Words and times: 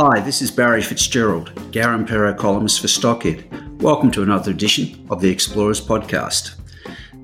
Hi, 0.00 0.20
this 0.20 0.42
is 0.42 0.52
Barry 0.52 0.80
Fitzgerald, 0.80 1.52
Garimpeiro 1.72 2.38
columnist 2.38 2.80
for 2.80 2.86
Stockhead. 2.86 3.82
Welcome 3.82 4.12
to 4.12 4.22
another 4.22 4.52
edition 4.52 5.04
of 5.10 5.20
the 5.20 5.28
Explorers 5.28 5.80
Podcast. 5.80 6.54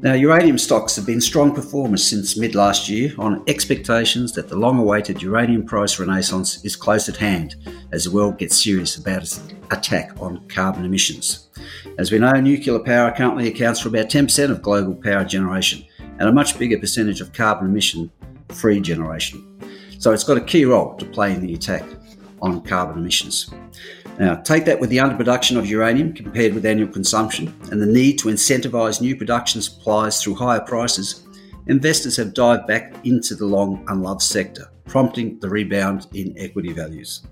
Now, 0.02 0.14
uranium 0.14 0.58
stocks 0.58 0.96
have 0.96 1.06
been 1.06 1.20
strong 1.20 1.54
performers 1.54 2.04
since 2.04 2.36
mid 2.36 2.56
last 2.56 2.88
year 2.88 3.14
on 3.16 3.44
expectations 3.46 4.32
that 4.32 4.48
the 4.48 4.56
long 4.56 4.80
awaited 4.80 5.22
uranium 5.22 5.64
price 5.64 6.00
renaissance 6.00 6.64
is 6.64 6.74
close 6.74 7.08
at 7.08 7.16
hand 7.16 7.54
as 7.92 8.06
the 8.06 8.10
world 8.10 8.38
gets 8.38 8.60
serious 8.60 8.96
about 8.96 9.22
its 9.22 9.40
attack 9.70 10.10
on 10.20 10.44
carbon 10.48 10.84
emissions. 10.84 11.50
As 11.96 12.10
we 12.10 12.18
know, 12.18 12.32
nuclear 12.32 12.80
power 12.80 13.12
currently 13.12 13.46
accounts 13.46 13.78
for 13.78 13.88
about 13.88 14.10
10% 14.10 14.50
of 14.50 14.62
global 14.62 14.96
power 14.96 15.24
generation 15.24 15.84
and 16.00 16.28
a 16.28 16.32
much 16.32 16.58
bigger 16.58 16.80
percentage 16.80 17.20
of 17.20 17.32
carbon 17.32 17.68
emission 17.68 18.10
free 18.48 18.80
generation. 18.80 19.60
So 20.00 20.10
it's 20.10 20.24
got 20.24 20.38
a 20.38 20.44
key 20.44 20.64
role 20.64 20.96
to 20.96 21.04
play 21.04 21.32
in 21.32 21.40
the 21.40 21.54
attack 21.54 21.84
on 22.44 22.60
carbon 22.62 22.98
emissions. 22.98 23.50
Now, 24.18 24.36
take 24.36 24.64
that 24.66 24.78
with 24.78 24.90
the 24.90 24.98
underproduction 24.98 25.58
of 25.58 25.66
uranium 25.66 26.12
compared 26.12 26.54
with 26.54 26.66
annual 26.66 26.92
consumption 26.92 27.52
and 27.72 27.82
the 27.82 27.86
need 27.86 28.18
to 28.20 28.28
incentivise 28.28 29.00
new 29.00 29.16
production 29.16 29.60
supplies 29.60 30.22
through 30.22 30.36
higher 30.36 30.60
prices, 30.60 31.26
investors 31.66 32.16
have 32.16 32.34
dived 32.34 32.66
back 32.66 32.94
into 33.04 33.34
the 33.34 33.46
long 33.46 33.84
unloved 33.88 34.22
sector, 34.22 34.70
prompting 34.84 35.40
the 35.40 35.48
rebound 35.48 36.06
in 36.12 36.34
equity 36.38 36.72
values. 36.72 37.26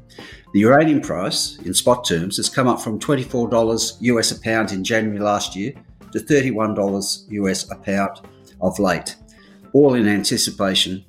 The 0.52 0.60
uranium 0.60 1.00
price, 1.00 1.58
in 1.58 1.72
spot 1.72 2.04
terms, 2.04 2.36
has 2.38 2.48
come 2.48 2.66
up 2.66 2.80
from 2.80 2.98
$24 2.98 3.98
US 4.00 4.32
a 4.32 4.40
pound 4.40 4.72
in 4.72 4.82
January 4.82 5.20
last 5.20 5.54
year 5.54 5.74
to 6.12 6.18
$31 6.18 7.24
US 7.30 7.70
a 7.70 7.76
pound 7.76 8.20
of 8.60 8.78
late, 8.78 9.16
all 9.72 9.94
in 9.94 10.08
anticipation 10.08 11.04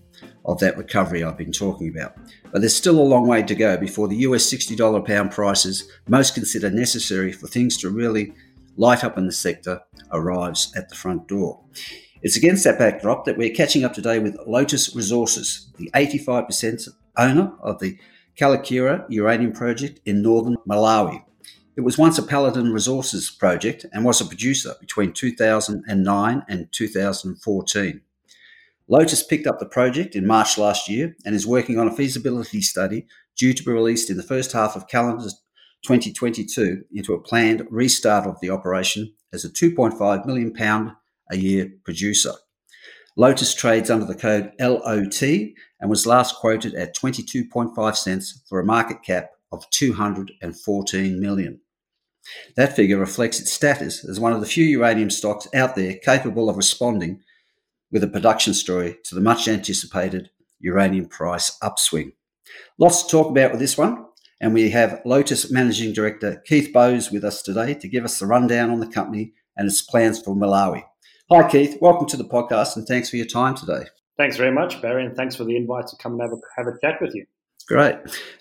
of 0.45 0.59
that 0.59 0.77
recovery 0.77 1.23
I've 1.23 1.37
been 1.37 1.51
talking 1.51 1.89
about. 1.89 2.15
But 2.53 2.61
there's 2.61 2.75
still 2.75 2.99
a 2.99 3.01
long 3.01 3.27
way 3.27 3.41
to 3.41 3.55
go 3.55 3.77
before 3.77 4.07
the 4.07 4.17
US 4.17 4.45
$60 4.45 4.95
a 4.95 5.01
pound 5.01 5.31
prices, 5.31 5.89
most 6.07 6.35
consider 6.35 6.69
necessary 6.69 7.31
for 7.31 7.47
things 7.47 7.75
to 7.77 7.89
really 7.89 8.31
light 8.77 9.03
up 9.03 9.17
in 9.17 9.25
the 9.25 9.31
sector, 9.31 9.81
arrives 10.11 10.71
at 10.75 10.87
the 10.87 10.95
front 10.95 11.27
door. 11.27 11.59
It's 12.21 12.37
against 12.37 12.63
that 12.63 12.77
backdrop 12.77 13.25
that 13.25 13.37
we're 13.37 13.53
catching 13.53 13.83
up 13.83 13.93
today 13.93 14.19
with 14.19 14.37
Lotus 14.45 14.95
Resources, 14.95 15.67
the 15.77 15.89
85% 15.95 16.89
owner 17.17 17.51
of 17.59 17.79
the 17.79 17.97
Kayelekera 18.39 19.05
uranium 19.09 19.51
project 19.51 19.99
in 20.05 20.21
northern 20.21 20.55
Malawi. 20.69 21.23
It 21.75 21.81
was 21.81 21.97
once 21.97 22.19
a 22.19 22.23
Paladin 22.23 22.71
Resources 22.71 23.31
project 23.31 23.87
and 23.91 24.05
was 24.05 24.21
a 24.21 24.25
producer 24.25 24.75
between 24.79 25.11
2009 25.11 26.43
and 26.47 26.71
2014. 26.71 28.01
Lotus 28.89 29.23
picked 29.23 29.47
up 29.47 29.59
the 29.59 29.65
project 29.65 30.15
in 30.15 30.27
March 30.27 30.57
last 30.57 30.89
year 30.89 31.15
and 31.25 31.33
is 31.33 31.47
working 31.47 31.79
on 31.79 31.87
a 31.87 31.95
feasibility 31.95 32.61
study 32.61 33.07
due 33.37 33.53
to 33.53 33.63
be 33.63 33.71
released 33.71 34.09
in 34.09 34.17
the 34.17 34.23
first 34.23 34.51
half 34.51 34.75
of 34.75 34.87
calendar 34.87 35.29
2022 35.83 36.83
into 36.93 37.13
a 37.13 37.21
planned 37.21 37.65
restart 37.69 38.27
of 38.27 38.39
the 38.41 38.49
operation 38.49 39.13
as 39.31 39.45
a 39.45 39.49
2.5 39.49 40.25
million 40.25 40.53
pound 40.53 40.91
a 41.31 41.37
year 41.37 41.69
producer. 41.83 42.33
Lotus 43.15 43.53
trades 43.53 43.89
under 43.89 44.05
the 44.05 44.15
code 44.15 44.51
LOT 44.59 45.21
and 45.21 45.89
was 45.89 46.05
last 46.05 46.35
quoted 46.35 46.73
at 46.73 46.95
22.5 46.95 47.95
cents 47.95 48.41
for 48.49 48.59
a 48.59 48.65
market 48.65 49.03
cap 49.03 49.29
of 49.51 49.69
214 49.69 51.19
million. 51.19 51.61
That 52.55 52.75
figure 52.75 52.97
reflects 52.97 53.39
its 53.39 53.51
status 53.51 54.07
as 54.07 54.19
one 54.19 54.33
of 54.33 54.39
the 54.39 54.47
few 54.47 54.65
uranium 54.65 55.09
stocks 55.09 55.47
out 55.53 55.75
there 55.75 55.97
capable 56.03 56.49
of 56.49 56.57
responding 56.57 57.21
with 57.93 58.03
a 58.03 58.07
production 58.07 58.55
story 58.55 58.97
to 59.03 59.13
the 59.13 59.21
much 59.21 59.47
anticipated 59.47 60.31
uranium 60.59 61.05
price 61.05 61.55
upswing. 61.61 62.11
Lots 62.79 63.03
to 63.03 63.09
talk 63.09 63.29
about 63.29 63.51
with 63.51 63.59
this 63.59 63.77
one, 63.77 64.05
and 64.41 64.51
we 64.51 64.71
have 64.71 64.99
Lotus 65.05 65.51
Managing 65.51 65.93
Director 65.93 66.41
Keith 66.47 66.73
Bowes 66.73 67.11
with 67.11 67.23
us 67.23 67.43
today 67.43 67.75
to 67.75 67.87
give 67.87 68.03
us 68.03 68.17
the 68.17 68.25
rundown 68.25 68.71
on 68.71 68.79
the 68.79 68.87
company 68.87 69.33
and 69.55 69.67
its 69.67 69.83
plans 69.83 70.19
for 70.19 70.35
Malawi. 70.35 70.83
Hi, 71.31 71.47
Keith. 71.47 71.77
Welcome 71.79 72.07
to 72.07 72.17
the 72.17 72.25
podcast, 72.25 72.75
and 72.75 72.87
thanks 72.87 73.11
for 73.11 73.17
your 73.17 73.27
time 73.27 73.53
today. 73.55 73.83
Thanks 74.17 74.37
very 74.37 74.51
much, 74.51 74.81
Barry, 74.81 75.05
and 75.05 75.15
thanks 75.15 75.35
for 75.35 75.43
the 75.43 75.55
invite 75.55 75.85
to 75.87 75.95
come 75.97 76.13
and 76.13 76.21
have 76.23 76.31
a, 76.31 76.37
have 76.57 76.67
a 76.67 76.77
chat 76.81 76.99
with 76.99 77.13
you. 77.13 77.27
Great. 77.67 77.95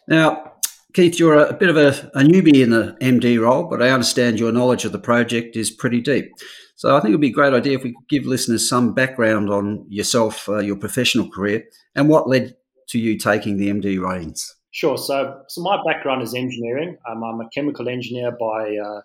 Now, 0.09 0.55
Keith, 0.95 1.19
you're 1.19 1.47
a, 1.47 1.55
bit 1.55 1.71
of 1.71 1.77
a, 1.77 2.11
a 2.15 2.23
newbie 2.23 2.63
in 2.63 2.71
the 2.71 2.97
MD 3.01 3.41
role, 3.41 3.65
but 3.65 3.83
I 3.83 3.91
understand 3.91 4.39
your 4.39 4.53
knowledge 4.53 4.85
of 4.85 4.93
the 4.93 4.99
project 4.99 5.57
is 5.57 5.71
pretty 5.71 6.01
deep. 6.01 6.31
So 6.77 6.97
I 6.97 7.01
think 7.01 7.11
it 7.11 7.15
would 7.15 7.21
be 7.21 7.29
a 7.29 7.33
great 7.33 7.55
idea 7.55 7.79
if 7.79 7.85
we 7.85 7.93
could 7.93 8.09
give 8.09 8.27
listeners 8.27 8.69
some 8.69 8.93
background 8.93 9.51
on 9.51 9.87
yourself, 9.89 10.49
uh, 10.49 10.59
your 10.59 10.77
professional 10.77 11.31
career, 11.31 11.65
and 11.95 12.09
what 12.09 12.29
led 12.29 12.57
to 12.89 12.99
you 12.99 13.17
taking 13.19 13.57
the 13.57 13.71
MD 13.71 14.01
reins. 14.01 14.55
Sure. 14.73 14.97
So, 14.97 15.43
so 15.49 15.63
my 15.63 15.79
background 15.87 16.23
is 16.23 16.35
engineering. 16.35 16.97
Um, 17.09 17.23
I'm 17.23 17.41
a 17.41 17.49
chemical 17.51 17.89
engineer 17.89 18.33
by 18.33 18.77
uh, 18.77 19.01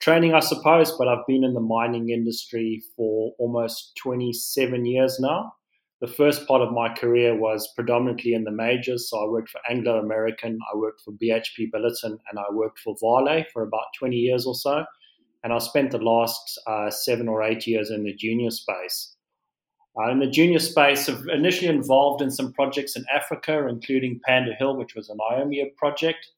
training, 0.00 0.34
I 0.34 0.40
suppose, 0.40 0.92
but 0.98 1.08
I've 1.08 1.26
been 1.26 1.44
in 1.44 1.52
the 1.52 1.60
mining 1.60 2.08
industry 2.08 2.82
for 2.96 3.32
almost 3.38 3.92
27 4.02 4.86
years 4.86 5.18
now. 5.20 5.52
The 6.00 6.08
first 6.08 6.46
part 6.46 6.62
of 6.62 6.72
my 6.72 6.88
career 6.94 7.36
was 7.36 7.72
predominantly 7.74 8.32
in 8.32 8.44
the 8.44 8.50
majors. 8.50 9.10
So 9.10 9.22
I 9.22 9.28
worked 9.28 9.50
for 9.50 9.60
Anglo 9.68 9.98
American, 9.98 10.58
I 10.72 10.76
worked 10.76 11.02
for 11.02 11.12
BHP 11.12 11.70
Billiton, 11.72 12.18
and 12.30 12.38
I 12.38 12.50
worked 12.52 12.78
for 12.78 12.96
Vale 13.00 13.44
for 13.52 13.62
about 13.62 13.86
20 13.98 14.16
years 14.16 14.46
or 14.46 14.54
so 14.54 14.84
and 15.42 15.52
I 15.52 15.58
spent 15.58 15.90
the 15.90 15.98
last 15.98 16.60
uh, 16.66 16.90
seven 16.90 17.28
or 17.28 17.42
eight 17.42 17.66
years 17.66 17.90
in 17.90 18.04
the 18.04 18.14
junior 18.14 18.50
space. 18.50 19.14
Uh, 19.98 20.10
in 20.10 20.20
the 20.20 20.26
junior 20.26 20.58
space, 20.58 21.08
I've 21.08 21.26
initially 21.28 21.68
involved 21.68 22.22
in 22.22 22.30
some 22.30 22.52
projects 22.52 22.96
in 22.96 23.04
Africa, 23.12 23.66
including 23.68 24.20
Panda 24.24 24.52
Hill, 24.58 24.76
which 24.76 24.94
was 24.94 25.08
an 25.08 25.18
IOMIA 25.32 25.74
project. 25.76 26.28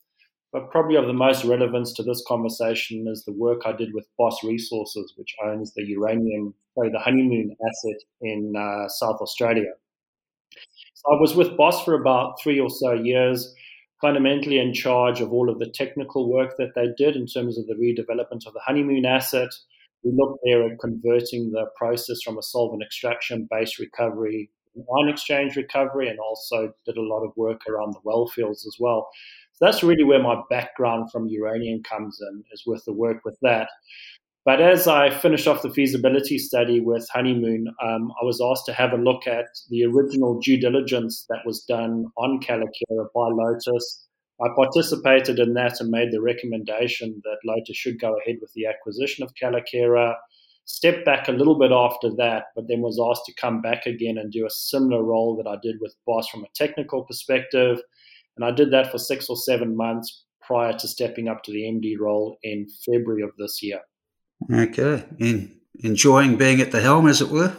But 0.53 0.71
probably 0.71 0.97
of 0.97 1.07
the 1.07 1.13
most 1.13 1.45
relevance 1.45 1.93
to 1.95 2.03
this 2.03 2.23
conversation 2.29 3.07
is 3.09 3.25
the 3.25 3.33
work 3.33 3.63
I 3.65 3.73
did 3.73 3.95
with 3.95 4.07
Boss 4.19 4.43
Resources, 4.45 5.15
which 5.17 5.35
owns 5.43 5.73
the 5.75 5.85
uranium, 5.85 6.55
sorry, 6.75 6.91
the 6.91 6.99
honeymoon 6.99 7.55
asset 7.67 8.01
in 8.21 8.55
uh, 8.57 8.89
South 8.89 9.21
Australia. 9.21 9.73
So 10.95 11.17
I 11.17 11.21
was 11.21 11.35
with 11.35 11.57
Boss 11.57 11.85
for 11.85 11.95
about 11.95 12.41
three 12.43 12.61
or 12.61 12.71
so 12.71 12.93
years 12.93 13.55
fundamentally 14.01 14.59
in 14.59 14.75
charge 14.75 15.21
of 15.21 15.33
all 15.33 15.49
of 15.49 15.59
the 15.59 15.71
technical 15.71 16.31
work 16.31 16.57
that 16.59 16.75
they 16.75 16.89
did 16.97 17.15
in 17.17 17.27
terms 17.27 17.57
of 17.57 17.67
the 17.67 17.75
redevelopment 17.75 18.47
of 18.47 18.53
the 18.53 18.61
honeymoon 18.65 19.07
asset. 19.07 19.51
We 20.03 20.13
looked 20.13 20.41
there 20.45 20.65
at 20.65 20.81
converting 20.81 21.53
the 21.53 21.67
process 21.77 22.21
from 22.25 22.37
a 22.37 22.43
solvent 22.43 22.83
extraction 22.83 23.47
based 23.51 23.79
recovery 23.79 24.51
ion 24.77 25.09
exchange 25.09 25.57
recovery 25.57 26.09
and 26.09 26.19
also 26.19 26.73
did 26.87 26.97
a 26.97 27.03
lot 27.03 27.25
of 27.25 27.33
work 27.37 27.61
around 27.69 27.93
the 27.93 28.01
well 28.05 28.27
fields 28.27 28.67
as 28.67 28.77
well. 28.81 29.09
So 29.53 29.67
that's 29.67 29.83
really 29.83 30.05
where 30.05 30.23
my 30.23 30.41
background 30.51 31.11
from 31.13 31.29
uranium 31.29 31.83
comes 31.83 32.19
in, 32.21 32.43
is 32.53 32.65
with 32.67 32.85
the 32.85 32.93
work 32.93 33.25
with 33.25 33.39
that. 33.43 33.69
But 34.45 34.61
as 34.61 34.89
I 34.89 35.11
finished 35.11 35.47
off 35.47 35.63
the 35.63 35.71
feasibility 35.71 36.37
study 36.37 36.81
with 36.81 37.09
Honeymoon, 37.13 37.69
um, 37.81 38.13
I 38.21 38.25
was 38.25 38.41
asked 38.43 38.67
to 38.67 38.73
have 38.73 38.93
a 38.93 38.97
look 38.97 39.25
at 39.29 39.47
the 39.71 39.85
original 39.85 40.41
due 40.41 40.59
diligence 40.59 41.25
that 41.29 41.47
was 41.47 41.63
done 41.63 42.07
on 42.17 42.41
Kayelekera 42.41 43.07
by 43.15 43.29
Lotus. 43.29 44.09
I 44.41 44.49
participated 44.57 45.39
in 45.39 45.55
that 45.55 45.81
and 45.81 45.91
made 45.91 46.11
the 46.11 46.21
recommendation 46.21 47.23
that 47.23 47.39
Lotus 47.45 47.77
should 47.77 48.01
go 48.01 48.19
ahead 48.19 48.39
with 48.41 48.53
the 48.55 48.67
acquisition 48.67 49.23
of 49.23 49.33
Kayelekera. 49.41 50.17
Stepped 50.65 51.05
back 51.05 51.29
a 51.29 51.33
little 51.33 51.57
bit 51.57 51.71
after 51.71 52.11
that, 52.17 52.47
but 52.57 52.67
then 52.67 52.81
was 52.81 53.01
asked 53.01 53.27
to 53.27 53.41
come 53.41 53.63
back 53.63 53.87
again 53.87 54.19
and 54.19 54.33
do 54.33 54.45
a 54.45 54.51
similar 54.51 55.05
role 55.05 55.37
that 55.37 55.49
I 55.49 55.57
did 55.63 55.77
with 55.81 55.95
Boss 56.05 56.29
from 56.29 56.43
a 56.43 56.49
technical 56.57 57.05
perspective. 57.05 57.81
And 58.37 58.45
I 58.45 58.51
did 58.51 58.73
that 58.73 58.91
for 58.91 58.99
six 58.99 59.29
or 59.29 59.37
seven 59.37 59.77
months 59.77 60.25
prior 60.41 60.73
to 60.73 60.89
stepping 60.89 61.29
up 61.29 61.45
to 61.45 61.53
the 61.53 61.63
MD 61.63 61.97
role 61.97 62.39
in 62.43 62.67
February 62.85 63.23
of 63.23 63.31
this 63.39 63.63
year. 63.63 63.81
Okay. 64.51 65.05
In, 65.19 65.61
enjoying 65.81 66.37
being 66.37 66.61
at 66.61 66.73
the 66.73 66.81
helm, 66.81 67.07
as 67.09 67.21
it 67.21 67.29
were? 67.29 67.55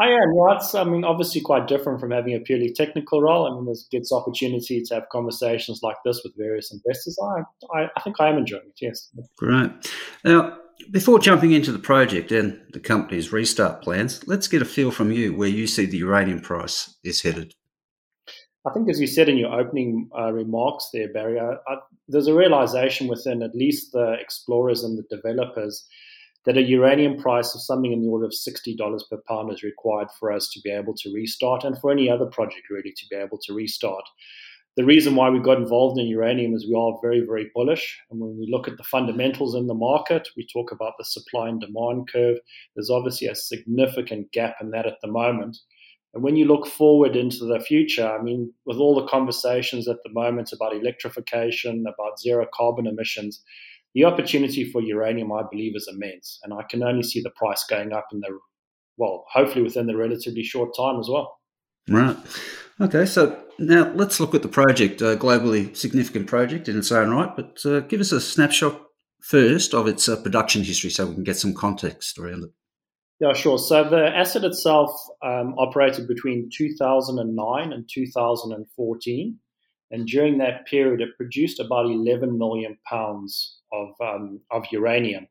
I 0.00 0.06
am. 0.06 0.34
Yeah, 0.34 0.56
it's, 0.56 0.74
I 0.74 0.84
mean, 0.84 1.04
obviously 1.04 1.40
quite 1.40 1.68
different 1.68 2.00
from 2.00 2.10
having 2.10 2.34
a 2.34 2.40
purely 2.40 2.72
technical 2.72 3.22
role. 3.22 3.46
I 3.46 3.54
mean, 3.54 3.64
there's 3.64 3.86
gets 3.90 4.12
opportunity 4.12 4.82
to 4.82 4.94
have 4.94 5.08
conversations 5.10 5.80
like 5.82 5.96
this 6.04 6.20
with 6.24 6.34
various 6.36 6.72
investors. 6.72 7.16
I, 7.22 7.78
I, 7.78 7.88
I 7.96 8.00
think 8.00 8.20
I 8.20 8.28
am 8.28 8.38
enjoying 8.38 8.64
it, 8.66 8.78
yes. 8.80 9.10
Great. 9.38 9.70
Now, 10.24 10.58
before 10.90 11.20
jumping 11.20 11.52
into 11.52 11.70
the 11.70 11.78
project 11.78 12.32
and 12.32 12.60
the 12.72 12.80
company's 12.80 13.32
restart 13.32 13.82
plans, 13.82 14.26
let's 14.26 14.48
get 14.48 14.62
a 14.62 14.64
feel 14.64 14.90
from 14.90 15.12
you 15.12 15.32
where 15.32 15.48
you 15.48 15.68
see 15.68 15.86
the 15.86 15.98
uranium 15.98 16.40
price 16.40 16.96
is 17.04 17.22
headed. 17.22 17.54
I 18.66 18.72
think, 18.72 18.90
as 18.90 18.98
you 18.98 19.06
said 19.06 19.28
in 19.28 19.36
your 19.36 19.52
opening 19.52 20.08
uh, 20.18 20.32
remarks 20.32 20.88
there, 20.92 21.12
Barry, 21.12 21.38
I, 21.38 21.52
I, 21.52 21.76
there's 22.08 22.26
a 22.26 22.34
realization 22.34 23.06
within 23.06 23.42
at 23.42 23.54
least 23.54 23.92
the 23.92 24.16
explorers 24.20 24.82
and 24.82 24.98
the 24.98 25.04
developers 25.14 25.86
that 26.44 26.58
a 26.58 26.62
uranium 26.62 27.16
price 27.16 27.54
of 27.54 27.62
something 27.62 27.92
in 27.92 28.02
the 28.02 28.08
order 28.08 28.26
of 28.26 28.32
$60 28.32 28.76
per 29.10 29.18
pound 29.28 29.52
is 29.52 29.62
required 29.62 30.08
for 30.18 30.30
us 30.30 30.48
to 30.50 30.60
be 30.60 30.70
able 30.70 30.94
to 30.94 31.12
restart 31.12 31.64
and 31.64 31.78
for 31.78 31.90
any 31.90 32.10
other 32.10 32.26
project 32.26 32.68
really 32.70 32.92
to 32.96 33.06
be 33.10 33.16
able 33.16 33.38
to 33.38 33.54
restart. 33.54 34.04
The 34.76 34.84
reason 34.84 35.14
why 35.14 35.30
we 35.30 35.38
got 35.38 35.58
involved 35.58 36.00
in 36.00 36.06
uranium 36.06 36.52
is 36.52 36.66
we 36.66 36.74
are 36.74 36.98
very, 37.00 37.20
very 37.20 37.48
bullish. 37.54 38.00
And 38.10 38.20
when 38.20 38.36
we 38.36 38.48
look 38.50 38.66
at 38.66 38.76
the 38.76 38.82
fundamentals 38.82 39.54
in 39.54 39.68
the 39.68 39.74
market, 39.74 40.28
we 40.36 40.46
talk 40.52 40.72
about 40.72 40.94
the 40.98 41.04
supply 41.04 41.48
and 41.48 41.60
demand 41.60 42.08
curve. 42.12 42.38
There's 42.74 42.90
obviously 42.90 43.28
a 43.28 43.36
significant 43.36 44.32
gap 44.32 44.56
in 44.60 44.70
that 44.70 44.86
at 44.86 44.96
the 45.00 45.08
moment. 45.08 45.58
And 46.12 46.24
when 46.24 46.34
you 46.36 46.44
look 46.44 46.66
forward 46.66 47.14
into 47.14 47.44
the 47.44 47.60
future, 47.60 48.08
I 48.08 48.20
mean, 48.20 48.52
with 48.66 48.78
all 48.78 48.94
the 48.96 49.06
conversations 49.06 49.86
at 49.86 49.98
the 50.04 50.12
moment 50.12 50.52
about 50.52 50.74
electrification, 50.74 51.84
about 51.86 52.20
zero 52.20 52.46
carbon 52.52 52.86
emissions, 52.88 53.42
the 53.94 54.04
opportunity 54.04 54.64
for 54.70 54.82
uranium, 54.82 55.32
I 55.32 55.42
believe, 55.50 55.76
is 55.76 55.88
immense. 55.92 56.40
And 56.42 56.52
I 56.52 56.62
can 56.68 56.82
only 56.82 57.02
see 57.02 57.20
the 57.20 57.30
price 57.30 57.64
going 57.64 57.92
up 57.92 58.08
in 58.12 58.20
the, 58.20 58.38
well, 58.96 59.24
hopefully 59.32 59.62
within 59.62 59.86
the 59.86 59.96
relatively 59.96 60.42
short 60.42 60.74
time 60.76 60.98
as 60.98 61.08
well. 61.08 61.38
Right. 61.88 62.16
Okay. 62.80 63.06
So 63.06 63.38
now 63.58 63.92
let's 63.94 64.18
look 64.18 64.34
at 64.34 64.42
the 64.42 64.48
project, 64.48 65.00
a 65.00 65.16
globally 65.16 65.76
significant 65.76 66.26
project 66.26 66.68
in 66.68 66.78
its 66.78 66.90
own 66.90 67.10
right, 67.10 67.34
but 67.36 67.64
uh, 67.64 67.80
give 67.80 68.00
us 68.00 68.12
a 68.12 68.20
snapshot 68.20 68.80
first 69.20 69.74
of 69.74 69.86
its 69.86 70.08
uh, 70.08 70.20
production 70.20 70.64
history 70.64 70.90
so 70.90 71.06
we 71.06 71.14
can 71.14 71.24
get 71.24 71.36
some 71.36 71.54
context 71.54 72.18
around 72.18 72.44
it. 72.44 72.50
Yeah, 73.20 73.32
sure. 73.32 73.58
So 73.58 73.88
the 73.88 74.08
asset 74.08 74.44
itself 74.44 74.90
um, 75.22 75.54
operated 75.56 76.08
between 76.08 76.50
2009 76.52 77.72
and 77.72 77.88
2014. 77.88 79.38
And 79.90 80.06
during 80.06 80.38
that 80.38 80.66
period, 80.66 81.00
it 81.00 81.16
produced 81.16 81.60
about 81.60 81.86
11 81.86 82.36
million 82.38 82.76
pounds 82.88 83.58
of, 83.72 83.88
um, 84.00 84.40
of 84.50 84.64
uranium. 84.72 85.26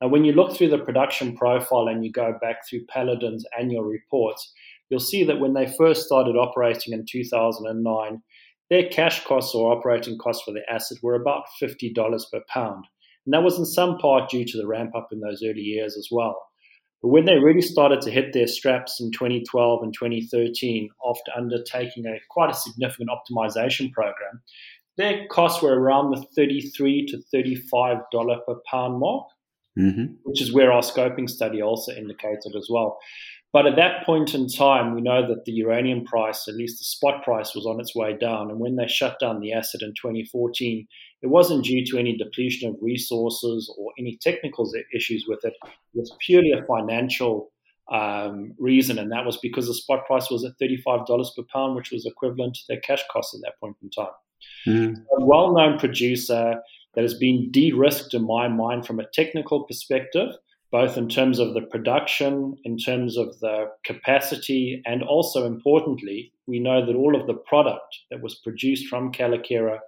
Now, 0.00 0.08
when 0.08 0.24
you 0.24 0.32
look 0.32 0.56
through 0.56 0.70
the 0.70 0.78
production 0.78 1.36
profile 1.36 1.86
and 1.88 2.04
you 2.04 2.10
go 2.10 2.36
back 2.40 2.68
through 2.68 2.86
Paladin's 2.86 3.46
annual 3.58 3.84
reports, 3.84 4.52
you'll 4.90 5.00
see 5.00 5.24
that 5.24 5.38
when 5.38 5.54
they 5.54 5.72
first 5.78 6.04
started 6.04 6.36
operating 6.36 6.92
in 6.92 7.06
2009, 7.08 8.22
their 8.68 8.88
cash 8.88 9.24
costs 9.24 9.54
or 9.54 9.72
operating 9.72 10.18
costs 10.18 10.42
for 10.44 10.52
the 10.52 10.62
asset 10.68 10.98
were 11.02 11.14
about 11.14 11.44
$50 11.62 11.94
per 12.32 12.40
pound. 12.48 12.84
And 13.24 13.32
that 13.32 13.42
was 13.42 13.58
in 13.58 13.64
some 13.64 13.98
part 13.98 14.30
due 14.30 14.44
to 14.44 14.58
the 14.58 14.66
ramp 14.66 14.94
up 14.96 15.08
in 15.12 15.20
those 15.20 15.42
early 15.44 15.60
years 15.60 15.96
as 15.96 16.08
well. 16.10 16.36
But 17.02 17.08
when 17.08 17.24
they 17.24 17.38
really 17.38 17.62
started 17.62 18.00
to 18.02 18.10
hit 18.10 18.32
their 18.32 18.46
straps 18.46 19.00
in 19.00 19.10
2012 19.10 19.82
and 19.82 19.92
2013, 19.92 20.88
after 21.04 21.32
undertaking 21.36 22.06
a 22.06 22.20
quite 22.30 22.50
a 22.50 22.54
significant 22.54 23.10
optimization 23.10 23.92
program, 23.92 24.40
their 24.96 25.26
costs 25.26 25.62
were 25.62 25.78
around 25.78 26.12
the 26.12 26.24
33 26.36 27.06
to 27.06 27.20
35 27.32 27.98
dollar 28.12 28.38
per 28.46 28.56
pound 28.70 29.00
mark, 29.00 29.26
mm-hmm. 29.78 30.14
which 30.22 30.40
is 30.40 30.52
where 30.52 30.70
our 30.70 30.82
scoping 30.82 31.28
study 31.28 31.60
also 31.60 31.92
indicated 31.92 32.54
as 32.56 32.68
well. 32.70 32.98
But 33.52 33.66
at 33.66 33.76
that 33.76 34.06
point 34.06 34.34
in 34.34 34.48
time, 34.48 34.94
we 34.94 35.02
know 35.02 35.26
that 35.28 35.44
the 35.44 35.52
uranium 35.52 36.04
price, 36.04 36.48
at 36.48 36.54
least 36.54 36.78
the 36.78 36.84
spot 36.84 37.22
price, 37.22 37.54
was 37.54 37.66
on 37.66 37.80
its 37.80 37.94
way 37.94 38.16
down. 38.16 38.50
And 38.50 38.58
when 38.58 38.76
they 38.76 38.86
shut 38.86 39.18
down 39.20 39.40
the 39.40 39.52
asset 39.52 39.82
in 39.82 39.90
2014, 39.90 40.86
it 41.20 41.26
wasn't 41.26 41.64
due 41.64 41.84
to 41.86 41.98
any 41.98 42.16
depletion 42.16 42.70
of 42.70 42.76
resources 42.80 43.72
or 43.78 43.92
any 43.98 44.18
technical 44.22 44.70
issues 44.94 45.26
with 45.28 45.44
it. 45.44 45.52
It 45.62 45.98
was 45.98 46.16
purely 46.24 46.52
a 46.52 46.64
financial 46.64 47.52
um, 47.92 48.54
reason, 48.58 48.98
and 48.98 49.12
that 49.12 49.26
was 49.26 49.36
because 49.36 49.66
the 49.66 49.74
spot 49.74 50.06
price 50.06 50.30
was 50.30 50.44
at 50.44 50.52
$35 50.60 51.06
per 51.36 51.42
pound, 51.52 51.76
which 51.76 51.90
was 51.90 52.06
equivalent 52.06 52.54
to 52.54 52.62
their 52.68 52.80
cash 52.80 53.02
costs 53.12 53.34
at 53.34 53.42
that 53.42 53.60
point 53.60 53.76
in 53.82 53.90
time. 53.90 54.14
Mm. 54.66 54.96
A 55.18 55.24
well 55.24 55.52
known 55.52 55.78
producer 55.78 56.54
that 56.94 57.02
has 57.02 57.14
been 57.14 57.50
de 57.50 57.72
risked 57.72 58.14
in 58.14 58.26
my 58.26 58.48
mind 58.48 58.86
from 58.86 58.98
a 58.98 59.06
technical 59.12 59.64
perspective 59.64 60.30
both 60.72 60.96
in 60.96 61.06
terms 61.06 61.38
of 61.38 61.52
the 61.52 61.60
production, 61.60 62.56
in 62.64 62.78
terms 62.78 63.18
of 63.18 63.38
the 63.40 63.66
capacity, 63.84 64.82
and 64.86 65.02
also 65.02 65.46
importantly, 65.46 66.32
we 66.46 66.58
know 66.58 66.84
that 66.84 66.96
all 66.96 67.14
of 67.14 67.26
the 67.26 67.34
product 67.34 67.98
that 68.10 68.22
was 68.22 68.36
produced 68.36 68.88
from 68.88 69.12
Kayelekera 69.12 69.78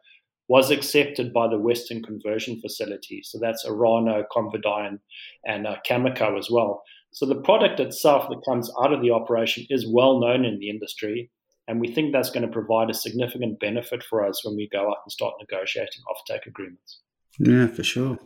was 0.46 0.70
accepted 0.70 1.32
by 1.32 1.48
the 1.48 1.58
Western 1.58 2.02
conversion 2.02 2.60
facility. 2.60 3.22
So 3.24 3.38
that's 3.40 3.64
Orano, 3.64 4.24
ConverDyn, 4.30 4.98
and 5.46 5.66
uh, 5.66 5.76
Cameco 5.88 6.38
as 6.38 6.50
well. 6.50 6.82
So 7.12 7.24
the 7.24 7.40
product 7.40 7.80
itself 7.80 8.28
that 8.28 8.44
comes 8.46 8.70
out 8.82 8.92
of 8.92 9.00
the 9.00 9.10
operation 9.10 9.66
is 9.70 9.86
well 9.90 10.20
known 10.20 10.44
in 10.44 10.58
the 10.58 10.68
industry, 10.68 11.30
and 11.66 11.80
we 11.80 11.88
think 11.88 12.12
that's 12.12 12.28
going 12.28 12.46
to 12.46 12.52
provide 12.52 12.90
a 12.90 12.94
significant 12.94 13.58
benefit 13.58 14.02
for 14.02 14.22
us 14.22 14.44
when 14.44 14.54
we 14.54 14.68
go 14.70 14.90
out 14.90 14.98
and 15.02 15.12
start 15.12 15.32
negotiating 15.40 16.02
offtake 16.10 16.46
agreements. 16.46 17.00
Yeah, 17.38 17.68
for 17.68 17.82
sure. 17.82 18.18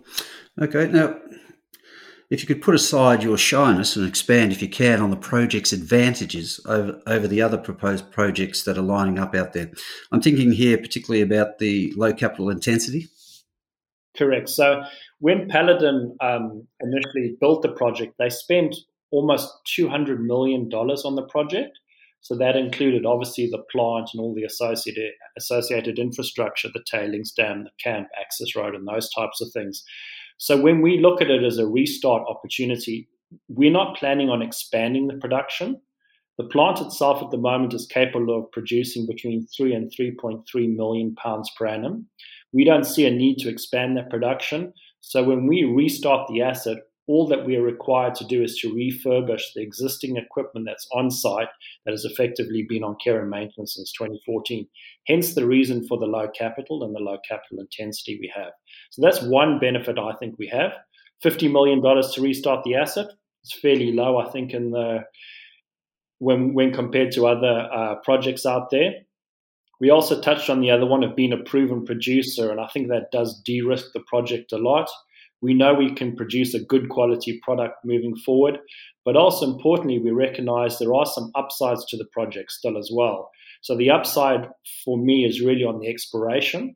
Okay, 0.61 0.89
now 0.89 1.17
if 2.31 2.43
you 2.43 2.47
could 2.47 2.63
put 2.63 2.75
aside 2.75 3.23
your 3.23 3.39
shyness 3.39 3.97
and 3.97 4.07
expand, 4.07 4.53
if 4.53 4.61
you 4.61 4.69
can, 4.69 5.01
on 5.01 5.11
the 5.11 5.17
project's 5.17 5.73
advantages 5.73 6.61
over, 6.67 7.01
over 7.07 7.27
the 7.27 7.41
other 7.41 7.57
proposed 7.57 8.11
projects 8.11 8.65
that 8.65 8.77
are 8.77 8.83
lining 8.83 9.19
up 9.19 9.35
out 9.35 9.55
there. 9.55 9.71
I'm 10.13 10.21
thinking 10.21 10.53
here 10.53 10.77
particularly 10.77 11.23
about 11.23 11.59
the 11.59 11.93
low 11.97 12.13
capital 12.13 12.51
intensity. 12.51 13.09
Correct. 14.17 14.49
So 14.49 14.83
when 15.21 15.49
Paladin 15.49 16.17
um, 16.21 16.67
initially 16.81 17.37
built 17.41 17.63
the 17.63 17.71
project, 17.71 18.15
they 18.19 18.29
spent 18.29 18.77
almost 19.11 19.49
$200 19.79 20.19
million 20.21 20.71
on 20.73 21.15
the 21.15 21.27
project. 21.31 21.79
So 22.21 22.37
that 22.37 22.57
included 22.57 23.07
obviously 23.07 23.49
the 23.49 23.63
plant 23.71 24.11
and 24.13 24.21
all 24.21 24.35
the 24.35 24.45
associated 24.45 25.13
associated 25.37 25.99
infrastructure, 25.99 26.69
the 26.75 26.85
tailings 26.91 27.33
dam, 27.33 27.65
the 27.65 27.71
camp, 27.83 28.09
access 28.21 28.55
road, 28.57 28.75
and 28.75 28.87
those 28.87 29.09
types 29.11 29.41
of 29.41 29.51
things. 29.53 29.85
So 30.38 30.61
when 30.61 30.81
we 30.81 31.00
look 31.00 31.20
at 31.20 31.31
it 31.31 31.44
as 31.44 31.58
a 31.58 31.67
restart 31.67 32.23
opportunity, 32.29 33.08
we're 33.49 33.70
not 33.70 33.96
planning 33.96 34.31
on 34.31 34.40
expanding 34.40 35.08
the 35.08 35.19
production. 35.19 35.81
The 36.38 36.44
plant 36.44 36.81
itself 36.81 37.23
at 37.23 37.31
the 37.31 37.37
moment 37.37 37.75
is 37.75 37.87
capable 37.87 38.38
of 38.38 38.50
producing 38.52 39.06
between 39.06 39.46
3 39.46 39.75
and 39.75 39.90
3.3 39.90 40.76
million 40.76 41.14
pounds 41.17 41.50
per 41.58 41.67
annum. 41.67 42.06
We 42.52 42.64
don't 42.64 42.85
see 42.85 43.06
a 43.06 43.11
need 43.11 43.38
to 43.38 43.49
expand 43.49 43.96
that 43.96 44.11
production. 44.11 44.73
So 45.00 45.25
when 45.25 45.46
we 45.46 45.64
restart 45.64 46.29
the 46.29 46.43
asset, 46.43 46.79
all 47.09 47.27
that 47.27 47.47
we 47.47 47.57
are 47.57 47.63
required 47.63 48.15
to 48.15 48.25
do 48.27 48.43
is 48.43 48.59
to 48.59 48.73
refurbish 48.73 49.43
the 49.55 49.63
existing 49.63 50.17
equipment 50.17 50.67
that's 50.67 50.87
on 50.93 51.11
site 51.11 51.49
that 51.85 51.93
has 51.93 52.05
effectively 52.05 52.67
been 52.69 52.85
on 52.85 52.97
care 53.03 53.21
and 53.21 53.31
maintenance 53.31 53.75
since 53.75 53.93
2014. 53.93 54.69
Hence 55.07 55.35
the 55.35 55.47
reason 55.47 55.87
for 55.89 55.99
the 55.99 56.07
low 56.07 56.29
capital 56.29 56.85
and 56.85 56.95
the 56.95 57.01
low 57.01 57.17
capital 57.27 57.61
intensity 57.61 58.19
we 58.21 58.31
have. 58.37 58.53
So 58.91 59.03
that's 59.03 59.23
one 59.23 59.59
benefit 59.59 59.99
I 59.99 60.12
think 60.21 60.38
we 60.38 60.49
have. 60.49 60.73
$50 61.25 61.50
million 61.50 61.83
to 61.83 62.21
restart 62.21 62.62
the 62.65 62.77
asset. 62.77 63.07
It's 63.43 63.59
fairly 63.59 63.93
low, 63.93 64.19
I 64.19 64.31
think, 64.31 64.53
in 64.53 64.71
the 64.71 65.05
when 66.19 66.53
when 66.53 66.73
compared 66.73 67.12
to 67.12 67.27
other 67.27 67.69
uh, 67.73 67.95
projects 68.05 68.45
out 68.45 68.71
there. 68.71 68.93
We 69.81 69.91
also 69.91 70.21
touched 70.21 70.50
on 70.50 70.61
the 70.61 70.73
other 70.73 70.87
one 70.87 71.05
of 71.05 71.15
being 71.15 71.33
a 71.33 71.45
proven 71.45 71.85
producer, 71.85 72.50
and 72.50 72.61
I 72.61 72.67
think 72.67 72.88
that 72.88 73.12
does 73.12 73.41
de-risk 73.45 73.93
the 73.95 74.00
project 74.00 74.53
a 74.53 74.59
lot. 74.59 74.91
We 75.40 75.54
know 75.54 75.75
we 75.75 75.95
can 75.95 76.16
produce 76.16 76.54
a 76.54 76.64
good 76.64 76.88
quality 76.88 77.40
product 77.42 77.76
moving 77.85 78.16
forward, 78.16 78.59
but 79.04 79.16
also 79.16 79.47
importantly, 79.47 79.99
we 79.99 80.11
recognize 80.11 80.78
there 80.78 80.95
are 80.95 81.07
some 81.07 81.30
upsides 81.35 81.85
to 81.87 81.97
the 81.97 82.07
project 82.12 82.50
still 82.50 82.76
as 82.76 82.90
well. 82.92 83.30
So 83.61 83.76
the 83.76 83.90
upside 83.90 84.49
for 84.85 84.99
me 84.99 85.25
is 85.25 85.40
really 85.40 85.64
on 85.64 85.80
the 85.80 85.88
exploration. 85.88 86.75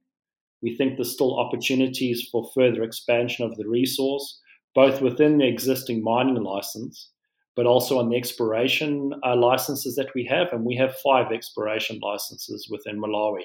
We 0.63 0.77
think 0.77 0.97
there's 0.97 1.13
still 1.13 1.39
opportunities 1.39 2.29
for 2.31 2.49
further 2.55 2.83
expansion 2.83 3.45
of 3.45 3.57
the 3.57 3.69
resource, 3.69 4.41
both 4.75 5.03
within 5.03 5.39
the 5.39 5.49
existing 5.49 6.03
mining 6.03 6.43
license, 6.43 7.11
but 7.55 7.67
also 7.67 7.99
on 7.99 8.09
the 8.09 8.17
exploration 8.17 9.13
uh, 9.27 9.37
licenses 9.37 9.97
that 9.97 10.15
we 10.15 10.25
have. 10.25 10.49
And 10.53 10.65
we 10.65 10.77
have 10.77 10.97
five 11.05 11.33
exploration 11.33 11.99
licenses 12.01 12.69
within 12.71 13.01
Malawi. 13.01 13.43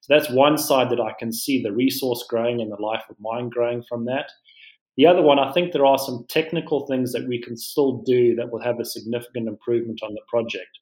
So 0.00 0.14
that's 0.14 0.30
one 0.30 0.56
side 0.56 0.90
that 0.90 1.00
I 1.00 1.12
can 1.18 1.32
see 1.32 1.62
the 1.62 1.72
resource 1.72 2.24
growing 2.28 2.60
and 2.60 2.70
the 2.70 2.80
life 2.80 3.04
of 3.10 3.16
mine 3.20 3.48
growing 3.50 3.82
from 3.88 4.06
that. 4.06 4.30
The 5.00 5.06
other 5.06 5.22
one, 5.22 5.38
I 5.38 5.50
think 5.52 5.72
there 5.72 5.86
are 5.86 5.96
some 5.96 6.26
technical 6.28 6.86
things 6.86 7.12
that 7.12 7.26
we 7.26 7.40
can 7.40 7.56
still 7.56 8.02
do 8.04 8.34
that 8.34 8.52
will 8.52 8.60
have 8.60 8.78
a 8.80 8.84
significant 8.84 9.48
improvement 9.48 10.02
on 10.02 10.12
the 10.12 10.20
project. 10.28 10.78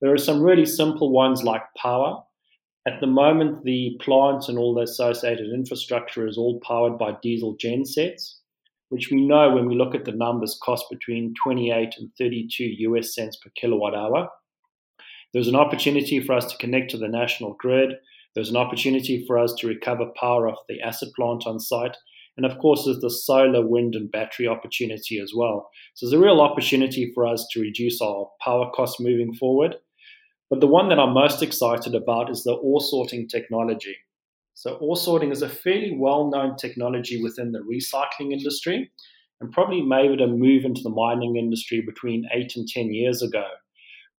There 0.00 0.12
are 0.12 0.18
some 0.18 0.42
really 0.42 0.66
simple 0.66 1.12
ones 1.12 1.44
like 1.44 1.62
power. 1.76 2.20
At 2.84 2.98
the 3.00 3.06
moment, 3.06 3.62
the 3.62 3.96
plant 4.00 4.48
and 4.48 4.58
all 4.58 4.74
the 4.74 4.82
associated 4.82 5.52
infrastructure 5.54 6.26
is 6.26 6.36
all 6.36 6.58
powered 6.66 6.98
by 6.98 7.16
diesel 7.22 7.54
gensets, 7.54 8.40
which 8.88 9.12
we 9.12 9.24
know 9.24 9.54
when 9.54 9.68
we 9.68 9.76
look 9.76 9.94
at 9.94 10.04
the 10.04 10.10
numbers 10.10 10.58
cost 10.60 10.86
between 10.90 11.32
28 11.44 11.94
and 11.96 12.10
32 12.18 12.64
US 12.90 13.14
cents 13.14 13.36
per 13.36 13.50
kilowatt 13.54 13.94
hour. 13.94 14.28
There's 15.32 15.46
an 15.46 15.54
opportunity 15.54 16.18
for 16.18 16.32
us 16.32 16.50
to 16.50 16.58
connect 16.58 16.90
to 16.90 16.98
the 16.98 17.06
national 17.06 17.54
grid. 17.60 17.92
There's 18.34 18.50
an 18.50 18.56
opportunity 18.56 19.24
for 19.28 19.38
us 19.38 19.54
to 19.58 19.68
recover 19.68 20.06
power 20.18 20.48
off 20.48 20.58
the 20.68 20.80
acid 20.80 21.10
plant 21.14 21.46
on 21.46 21.60
site. 21.60 21.96
And 22.36 22.44
of 22.44 22.58
course, 22.58 22.84
there's 22.84 23.00
the 23.00 23.10
solar, 23.10 23.66
wind, 23.66 23.94
and 23.94 24.10
battery 24.10 24.48
opportunity 24.48 25.20
as 25.20 25.32
well. 25.36 25.70
So 25.94 26.06
there's 26.06 26.20
a 26.20 26.24
real 26.24 26.40
opportunity 26.40 27.12
for 27.14 27.26
us 27.26 27.46
to 27.52 27.60
reduce 27.60 28.00
our 28.00 28.28
power 28.42 28.70
costs 28.74 29.00
moving 29.00 29.34
forward. 29.34 29.76
But 30.50 30.60
the 30.60 30.66
one 30.66 30.88
that 30.88 30.98
I'm 30.98 31.14
most 31.14 31.42
excited 31.42 31.94
about 31.94 32.30
is 32.30 32.42
the 32.42 32.54
ore 32.54 32.80
sorting 32.80 33.28
technology. 33.28 33.96
So, 34.54 34.74
ore 34.74 34.96
sorting 34.96 35.32
is 35.32 35.42
a 35.42 35.48
fairly 35.48 35.96
well 35.98 36.30
known 36.30 36.56
technology 36.56 37.20
within 37.20 37.52
the 37.52 37.60
recycling 37.60 38.32
industry 38.32 38.90
and 39.40 39.52
probably 39.52 39.82
made 39.82 40.20
a 40.20 40.28
move 40.28 40.64
into 40.64 40.80
the 40.82 40.90
mining 40.90 41.36
industry 41.36 41.80
between 41.80 42.28
eight 42.32 42.54
and 42.56 42.68
10 42.68 42.92
years 42.92 43.20
ago. 43.20 43.44